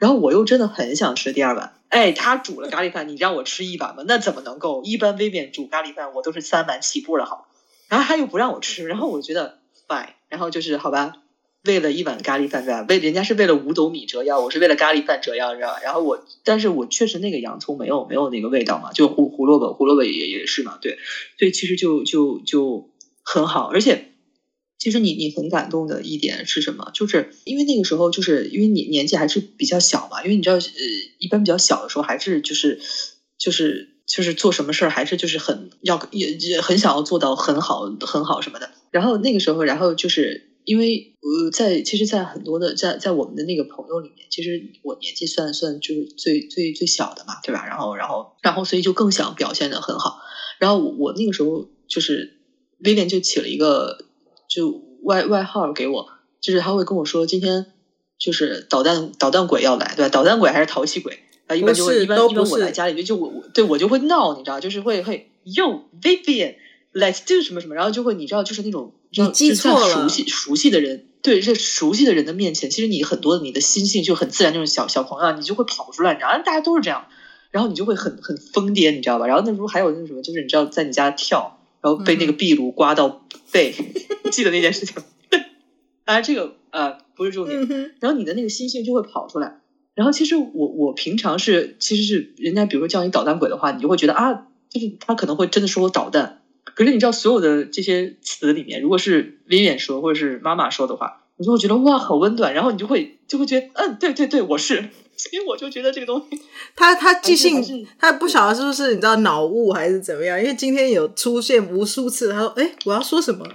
[0.00, 1.74] 然后我又真的很想吃第二碗。
[1.90, 4.02] 哎，他煮了咖喱饭，你让我吃一碗吗？
[4.08, 4.82] 那怎么能够？
[4.82, 7.48] 一般微面煮咖喱饭，我都是三碗起步了，好。
[7.88, 11.16] 然后他又不让我吃，然后我觉得 fine，然后就是好吧，
[11.64, 12.86] 为了一碗咖喱饭，对吧？
[12.88, 15.80] 为人家是为了五斗米折腰，我是为了咖喱饭折腰，你知道吧？
[15.82, 20.98] 然后我，但是我确实那个洋葱没有没有那个味道嘛，就胡胡萝卜胡萝卜也也是嘛，对，
[21.38, 22.88] 所以其实就就就
[23.22, 24.09] 很好，而且。
[24.80, 26.90] 其实你你很感动的一点是什么？
[26.94, 30.62] 就是因为那个时候，就是因为你年纪还是比较小嘛，因为你知道，呃，
[31.18, 32.80] 一般比较小的时候还是就是
[33.38, 38.70] 就是就是做什么事儿还是就是很要也也很想要做到很好很好什么的。
[38.90, 47.66] 然后那个时候，然后就是因为呃，在其实，在很多的在在我们的那个朋友里面，其实我年纪算算就是最最最小的嘛，对吧？
[47.66, 50.20] 然后然后然后所以就更想表现的很好。
[50.58, 52.38] 然后我我那个时候就是
[52.82, 54.06] 威廉就起了一个
[54.50, 56.08] 就外外号给我，
[56.40, 57.66] 就是他会跟我说今天
[58.18, 60.08] 就是捣蛋捣蛋鬼要来，对吧？
[60.08, 61.20] 捣蛋鬼还是淘气鬼？
[61.46, 77.06] 啊，一般就会一般一般我来家里就就我我对我就会闹，你知道，就是会会 Yo Vivian，Let's do 什么什么，然后就会你知道就是那种你记错了，熟悉熟悉的人，对这熟悉的人的面前，其实你很多你的心性就很自然，那种小小朋友你就会跑出来，你知道，大家都是这样，
[77.52, 79.26] 然后你就会很很疯癫，你知道吧？
[79.26, 83.74] 然后那时候还有那什么，就是你知道在你家跳，然后被那个壁炉刮到背，
[84.24, 85.02] 嗯、 记得那件事情。
[86.04, 89.60] 啊，这个呃不是重点，嗯、然后你的那个心性就会跑出来。
[89.94, 96.42] 然后其实我我平常是其实是人家比如说叫你捣蛋鬼的话，你就会觉得啊，就是他可能会真的说我捣蛋。
[96.64, 104.88] 可是你知道所有的这些词里面，如果是 Vivian 说或者是妈妈说的话，你就会觉得哇好温暖，然后你就会就会觉得嗯对对对我是，
[105.20, 106.40] 所以我就觉得这个东西，
[106.74, 113.46] 他他记性他不晓得是不是你知道脑雾还是怎么样，因为今天有出现无数次，他说哎我要说什么。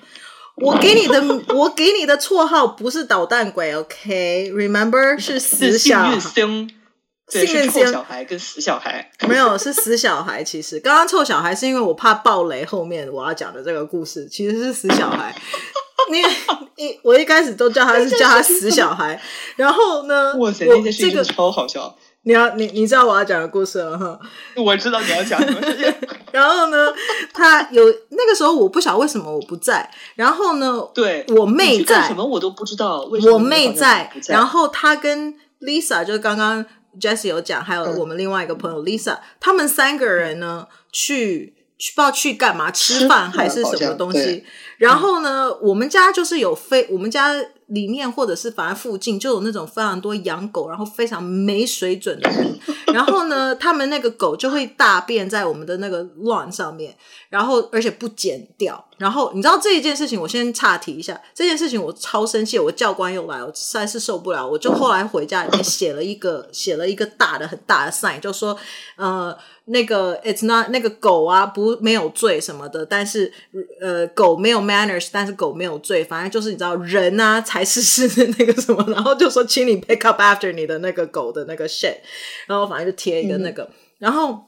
[0.57, 1.22] 我给你的，
[1.53, 5.20] 我给你的绰号不是捣蛋鬼，OK？Remember、 okay?
[5.20, 6.70] 是死小孩，幸
[7.43, 10.41] 运星，小孩跟死小孩没有是死小孩。
[10.41, 15.36] 其实刚刚臭小孩是因为我怕暴雷，后面我要讲的这个故事其实是死小孩。
[16.11, 19.19] 你一我一开始都叫他是叫他死小孩，
[19.55, 21.95] 然后呢，哇塞，那件事情超好笑。
[22.27, 24.19] 你要你你知道我要讲的故事了哈？
[24.55, 25.93] 我知道你要讲什么事情。
[26.33, 26.91] 然后呢，
[27.31, 29.87] 他有那个时候我不晓得为什么我不在。
[30.15, 32.07] 然后呢，对，我妹在。
[32.07, 33.07] 什么我都不知道。
[33.31, 34.11] 我妹在。
[34.27, 36.65] 然后他跟 Lisa 就是刚刚
[36.99, 44.43] Jessie 有讲，还有我们另外一个朋友 Lisa，他们三个人呢去去不知道去干嘛，吃饭还是什么东西。
[44.78, 47.34] 然后呢，我们家就是有非我们家。
[47.69, 52.59] 里面或者是反正附近就有那种非常多养狗，然后非常没水准的人。
[52.93, 56.95] 然后呢，他们那个狗就会大便在我们的那个 lawn 上面，
[57.28, 58.88] 然后而且不剪掉。
[58.99, 61.19] 然后你知道这一件事情，我先岔题一下。
[61.34, 64.47] 这件事情我超生气，我教官又来，我实在是受不了。
[64.47, 68.55] 我就后来回家里面写了一个写了一个大的很大的 sign，就说
[68.95, 69.36] 呃
[69.66, 73.32] 那个 it's not 那个狗啊不没有罪什么的，但是
[73.82, 78.86] 呃狗没有 manners，但是狗没有罪，反正就是你知道人啊才是 是那个什么。
[78.89, 81.97] 然后就说请你 pick up after 你的那个狗的那个 shit，
[82.47, 84.45] 然后反正就贴一个那个，嗯、然后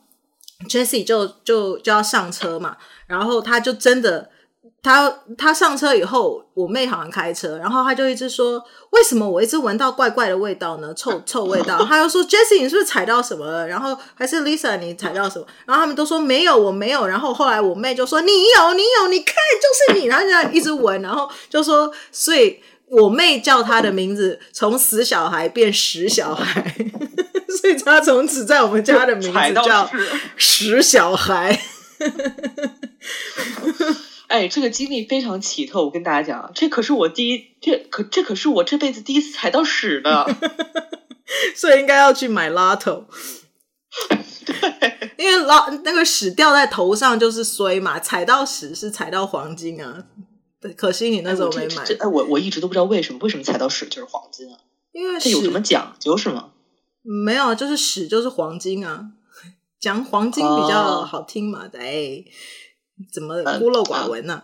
[0.69, 4.29] Jessie 就就就要上车嘛，然后他就真的。
[4.87, 10.93] 他他上车以后，我妹好像开车，然后他就一直说：“为什么我一直闻到怪怪的味道呢？
[10.93, 15.45] 臭臭味道。”他又说：“Jessie，你是不是踩到什么了？”然后还是 Lisa，你踩到什么？
[15.65, 17.05] 然后他们都说没有，我没有。
[17.05, 26.73] 然后后来我妹就说：“你有，你有，你看就是你。”然后就这样一直闻，然后就说：“所以我妹叫他的名字从死小孩变屎小孩，
[27.61, 29.89] 所以他从此在我们家的名字叫
[30.37, 31.59] 屎小孩。
[34.27, 40.27] ”哎，这个经历非常奇特，我跟大家讲，这可是我第一，这可这可是我这辈子第一次踩到屎的，
[41.55, 43.05] 所以应该要去买 Lotto。
[44.45, 50.05] 对，因为老那个屎掉在头上就是衰嘛，踩到屎是踩到黄金啊。
[50.75, 51.83] 可惜你那时候没买。
[51.99, 54.57] 哎，我我一直都不知道为什么，为什么踩到屎就是黄金啊？
[54.91, 56.49] 因为这有什么讲究是吗？
[57.01, 59.11] 没有，就是屎就是黄金啊，
[59.79, 62.25] 讲黄金比较好听嘛，对。
[62.27, 62.31] 哦
[63.11, 64.41] 怎么孤陋寡闻呢？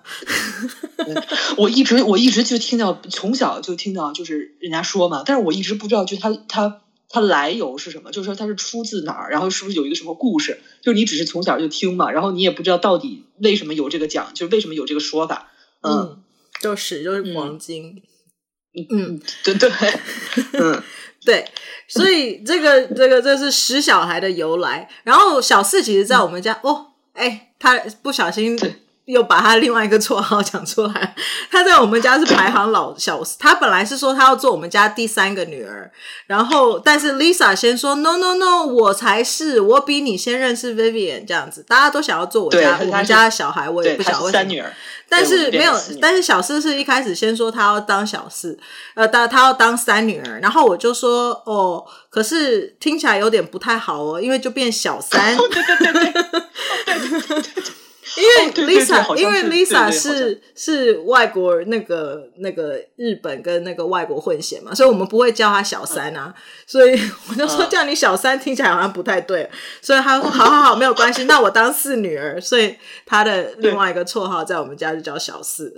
[1.57, 10.61] 我一直我一直就听到，从小就听到，就是人家说嘛，但是我一直不知道，就他他他来由是什么，就是说他是出自哪儿，然后是不是有一个什么故事？
[10.83, 15.51] 就你只是从小就听嘛，然后你也不知道到底为什么有这个讲，就为什么有这个说法？
[15.81, 16.23] 嗯，嗯
[16.61, 18.03] 就是就是黄金，
[18.75, 19.69] 嗯，嗯对对，
[20.59, 20.83] 嗯
[21.25, 21.45] 对，
[21.87, 24.89] 所以这个这个这是屎小孩的由来。
[25.03, 26.87] 然后小四其实，在我们家、嗯、哦。
[27.13, 28.57] 哎，他不小心
[29.05, 31.15] 又把他另外一个绰号 讲出来。
[31.51, 35.91] 他在我们家是排行老小，他本来是说他要做我们家第三个女儿，
[36.27, 44.43] 然后但是 Lisa 先说 No No No，我才是，我比你先认识 Vivian 这样子，大家都想要做我家我们家的小孩，我也不晓得为什么。
[44.43, 44.73] 三女儿，
[45.09, 48.57] 但是没有，但是小四是一开始先说他要当小四，
[48.95, 55.35] 呃，当他要当三女儿，然后我就说哦，可是听起来有点不太好哦，因为就变小三。
[55.37, 56.23] 对对对对。
[58.17, 60.93] 因为 Lisa，因为 Lisa 是是。
[61.05, 66.33] 外国那个那个日本跟那个外国混血嘛，所以我们不会叫她小三啊，
[66.65, 66.97] 所以
[67.29, 69.49] 我就说叫你小三听起来好像不太对，
[69.81, 75.77] 所以她说好好好，没有关系， 那我当四女儿，所以她的另外一个绰号在我们家就叫小四。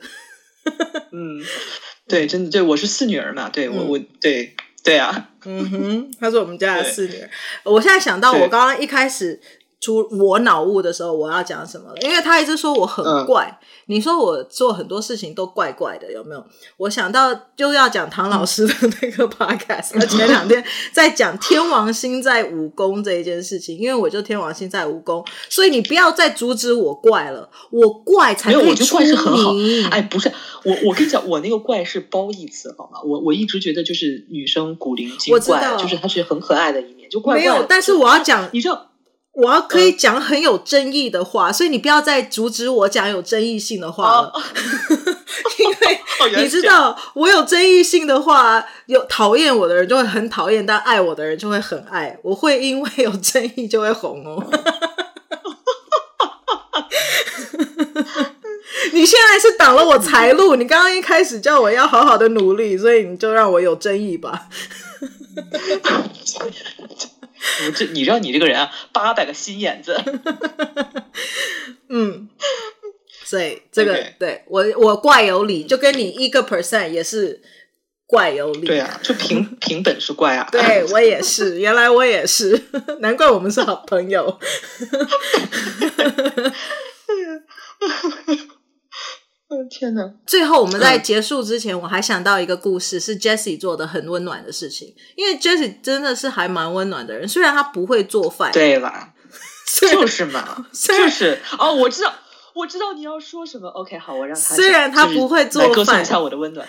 [1.11, 1.41] 嗯，
[2.07, 7.29] 对，真的对，我是四女儿嘛，对我我对对啊，嗯哼，她是我们家的四女儿。
[7.63, 9.41] 我现在想到，我刚刚一开始。
[9.85, 11.97] 出我脑雾的时候，我要讲什么了？
[12.01, 16.43] 因为他一直说我很怪，嗯、你说我做很多事情都怪怪的，有没有？
[16.77, 29.53] 我想到就要讲唐老师的那个 podcast， 前两天在讲天王星在五宫这一件事情，因为我就天王星在五宫，所以你不要再阻止我怪了，我怪才对，怪是很好。
[29.91, 30.31] 哎，不是，
[30.63, 32.99] 我我跟你讲，我那个怪是褒义词，好吗？
[33.05, 37.65] 我我一直觉得就是女生古灵精怪，就是她是很可爱的一面，就怪怪没有。
[37.69, 38.93] 但是我要讲，你知道。
[39.35, 44.41] 我要可以讲很有争议的话，嗯、所以你不要再阻止我讲有争议性的话了，哦、
[45.59, 45.99] 因为
[46.41, 52.17] 你知道我有争议性的话，有讨厌我的人就会很讨厌，但爱我的人就会很爱。
[52.23, 54.41] 我会因为有争议就会红哦。
[58.93, 64.47] 你现在是挡了我财路，你刚刚一开始叫我要好好的努力，所以你就让我有争议吧。
[67.65, 69.95] 我这你知道你这个人啊，八百个心眼子。
[71.89, 72.29] 嗯，
[73.23, 77.41] 所以这个.对我我怪有理，就跟你一个 percent 也是
[78.07, 78.67] 怪有理。
[78.67, 80.47] 对啊，就凭凭本事怪啊。
[80.51, 82.61] 对我也是，原来我也是，
[83.01, 84.39] 难怪我们是好朋友。
[89.63, 90.13] 天哪！
[90.25, 94.93] 最后我们在结束之前，我还想到一个故事，是 Jessie 做的很温暖的事情。
[95.15, 99.13] 因为 Jessie 真的是还蛮温暖的人，虽然他不会做饭，对吧？
[99.79, 102.13] 就是嘛， 就是哦，我知道，
[102.53, 103.67] 我知道你要说什么。
[103.69, 104.55] OK，好，我让他。
[104.55, 106.65] 虽然他不会做饭，歌颂一下我的温暖，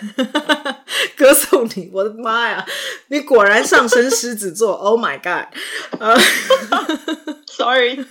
[1.15, 2.65] 歌颂你，我的妈呀！
[3.07, 5.45] 你果然上升狮子座，Oh my God！
[5.99, 6.17] 呃、
[6.71, 8.03] uh,，Sorry，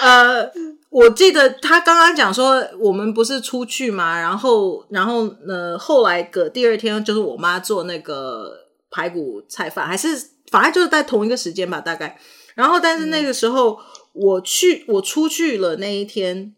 [0.00, 0.46] 呃。
[0.46, 0.50] Uh,
[0.96, 4.18] 我记得他刚刚讲说，我们不是出去吗？
[4.18, 5.76] 然后，然后呢？
[5.78, 8.50] 后来隔第二天，就是我妈做那个
[8.90, 10.08] 排骨菜饭，还是
[10.50, 12.18] 反正就是在同一个时间吧，大概。
[12.54, 13.78] 然后，但是那个时候
[14.14, 16.54] 我去，我出去了那一天，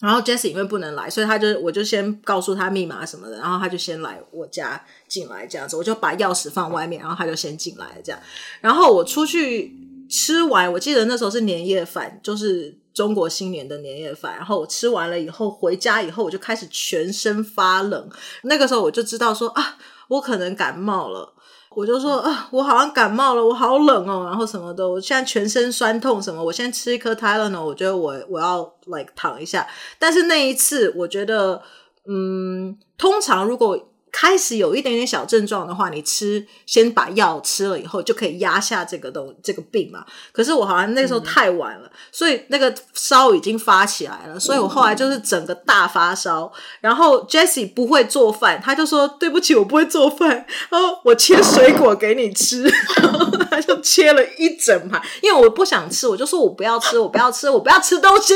[0.00, 8.20] 然后 Jesse 因为不能来，所以他就我就先告诉他密码什么的，然后他就先来我家进来这样子，我就把钥匙放外面，然后他就先进来这样。
[8.60, 9.74] 然后我出去
[10.10, 12.81] 吃完，我记得那时候是年夜饭，就是。
[12.92, 18.08] 中国新年的年夜饭，然后我吃完了以后回家以后，我就开始全身发冷。
[18.42, 19.76] 那个时候我就知道说啊，
[20.08, 21.34] 我可能感冒了。
[21.74, 26.44] 我就说啊，我好像感冒了，我好冷哦，然后什么的，我现在全身酸痛什么。
[26.44, 29.66] 我先吃一颗 Tylenol，我觉得我我要 like 躺一下。
[29.98, 31.62] 但是那一次，我觉得
[32.06, 40.04] 嗯，通常如果开始有一点点小症状的话，你吃先把药吃了以后，就可以压下这个东这个病嘛。
[40.32, 46.52] 可是我好像那时候太晚了，嗯、所以那个烧已经发起来了，所以我后来就是整个大发烧。
[46.82, 50.46] 然后 Jessie 不会做饭，他就说对不起，我不会做饭。
[50.68, 52.64] 然后我切水果给你吃，
[52.96, 58.34] 然后他就切了一整盘，因为我不想吃，我就说我不要吃，我不要吃，我不要吃东西。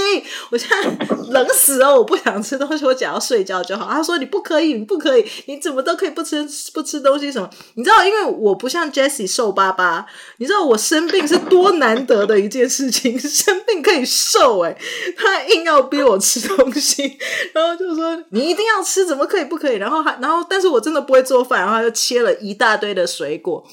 [0.50, 3.86] 我现在冷死了，我不想吃东西，我只要睡觉就好。
[3.90, 5.60] 他说你不可以，你不可以，你。
[5.66, 7.50] 怎么都可以不吃不吃东西什么？
[7.74, 10.06] 你知道，因为我不像 Jessie 瘦巴巴，
[10.38, 14.76] 你知道我生病是多难得的一件事情，生病可以瘦诶，
[15.16, 17.18] 他硬要逼我吃东西，
[17.52, 19.76] 然后就说你一定要吃，怎么可以不可以？
[19.76, 23.66] 然后还然后，但是我真的不会做饭，然后他就切了一大堆的水果。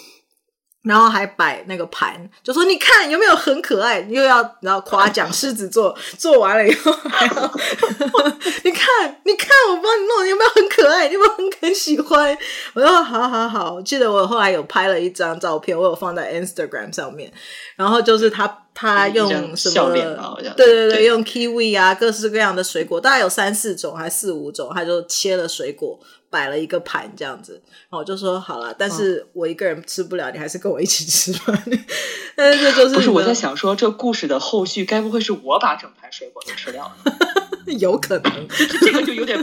[0.84, 4.02] 然后还摆那个盘，就说你看有没有很可爱？
[4.02, 7.54] 又要然后夸奖狮子座， 做完了以后还要
[8.64, 11.08] 你看你看我帮你弄，有没有很可爱？
[11.08, 12.38] 你有没有很很喜欢？
[12.74, 17.32] 我说好好好，我记得我后来有拍了一张照片，我有放在 Instagram 上面。
[17.78, 20.54] 然后就是他他用什么？
[20.58, 25.98] 对对对，对用 kiwi 啊，各式各样的水果，大概有三四种还是四五种，他就切了水果。
[26.34, 31.64] 摆了一个盘这样子，然后我就说好了，但是我一个人吃不了，你还是跟我一起吃吧。
[32.36, 36.96] 但是这就是不是我在想说，这故事的后续该不会是我把整盘水果都吃掉了？
[37.78, 38.48] 有可能，
[38.82, 39.38] 这个就有点。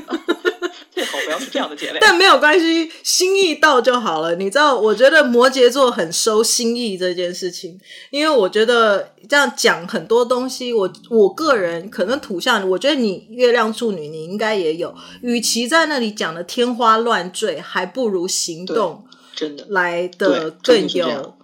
[0.91, 4.35] 最好不要是这样的结尾， 但没有关系，心意到就好了。
[4.35, 7.79] 你知道，我觉得摩羯座很收心意这件事情，
[8.11, 14.95] 因为我觉得这样讲很多东西，我我个人可能土象，我觉得你月亮处女，你应该也有。
[15.23, 21.35] 与其在那里讲的天花乱坠，还不如行动真的来的更有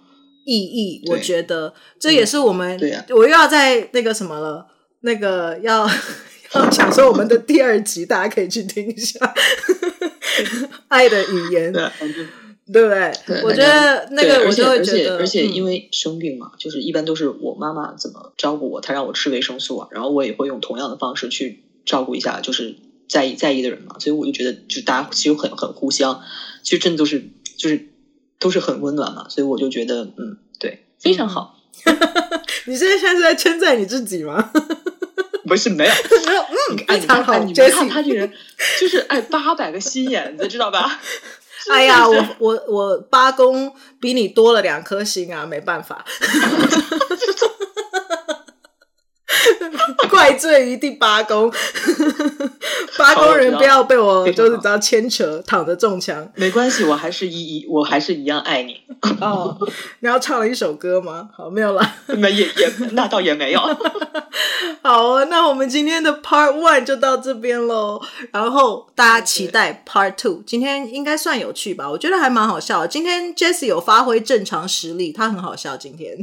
[0.45, 1.03] 意义。
[1.09, 2.77] 我觉得这也是我们，
[3.09, 4.67] 我又要在那个什么了。
[5.01, 5.87] 那个要
[6.55, 9.19] 要讲说我们的第二集，大家可以去听一下
[10.89, 11.73] 《爱的语言》。
[12.69, 13.13] 对不对？
[13.25, 22.75] 对，我觉得那个我就会觉得，而且而且因为生病嘛，嗯、就是一般都是我妈妈怎么照顾我，她让我吃维生素啊，然后我也会用同样的方式去照顾一下，就是
[23.07, 26.21] 在意在意的人嘛，所以我就觉得，就大家其实很很互相，
[26.61, 27.87] 其实真的都是就是
[28.37, 31.57] 都是很温暖嘛，所以我就觉得，嗯，对，非常好。
[32.67, 34.51] 你现在现在是在称赞你自己吗？
[35.47, 35.91] 不是，没有，
[36.27, 37.37] 没有，嗯，非常好。
[37.39, 38.31] 你看他这人，
[38.79, 40.99] 就是爱八百个心眼子，知道吧？
[41.71, 46.05] 哎呀，我我我八公比你多了两颗星啊，没办法，
[50.09, 51.51] 怪罪于第八宫，
[52.97, 56.29] 八宫人不要被我就是只要牵扯，躺着中枪。
[56.35, 58.81] 没关系，我还是一一，我还是一样爱你。
[59.21, 59.57] 哦，
[59.99, 61.29] 你要唱了一首歌吗？
[61.35, 63.59] 好，没有了，没也也那倒也没有。
[64.81, 68.01] 好啊，那我们今天的 Part One 就到这边喽。
[68.31, 71.89] 然后大家期待 Part Two，今天应该算有趣吧？
[71.89, 72.87] 我觉得还蛮好笑的。
[72.87, 75.75] 今天 Jessie 有发挥正常实力，他很好笑。
[75.75, 76.17] 今天，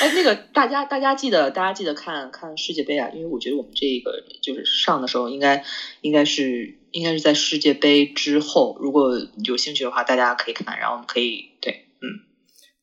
[0.00, 5.64] 哎，那个大家大家记得大家记得看看世界杯啊，因为我觉得我们这个就是上的时候应该
[6.00, 9.12] 应该是应该是在世界杯之后，如果
[9.44, 12.06] 有兴趣的话，大家可以看，然后我们可以对，嗯，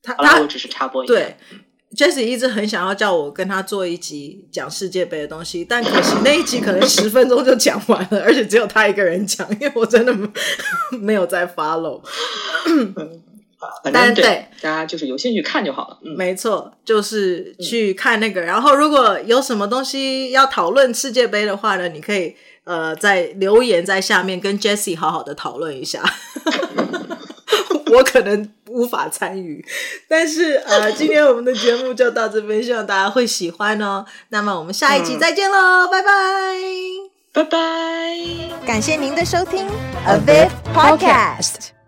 [0.02, 1.14] 他他我只是插播一下。
[1.14, 1.36] 对。
[1.94, 10.16] Jessie 一直很想要叫我跟他做一集讲世界杯的东西，但可惜那一集可能十分钟就讲完了，而且只有他一个人讲，因为我真的
[10.98, 12.00] 没有在 follow。
[13.92, 15.98] 但对大家就是有兴趣看就好了。
[16.04, 18.40] 嗯、没错，就是去看那个。
[18.40, 22.34] 然后如果有什么东西要讨论世界杯的话呢，你可以
[22.64, 26.02] 呃在留言在下面跟 Jessie 好好的讨论一下。
[27.92, 29.62] 我可能无法参与，
[30.08, 34.06] 但是呃，今天我们的节目就到这边，希望大家会喜欢哦。
[34.30, 36.08] 那么我们下一集再见喽，嗯、拜拜，
[37.34, 39.66] 拜拜，感谢您的收听
[40.06, 41.81] ，A Viv Podcast。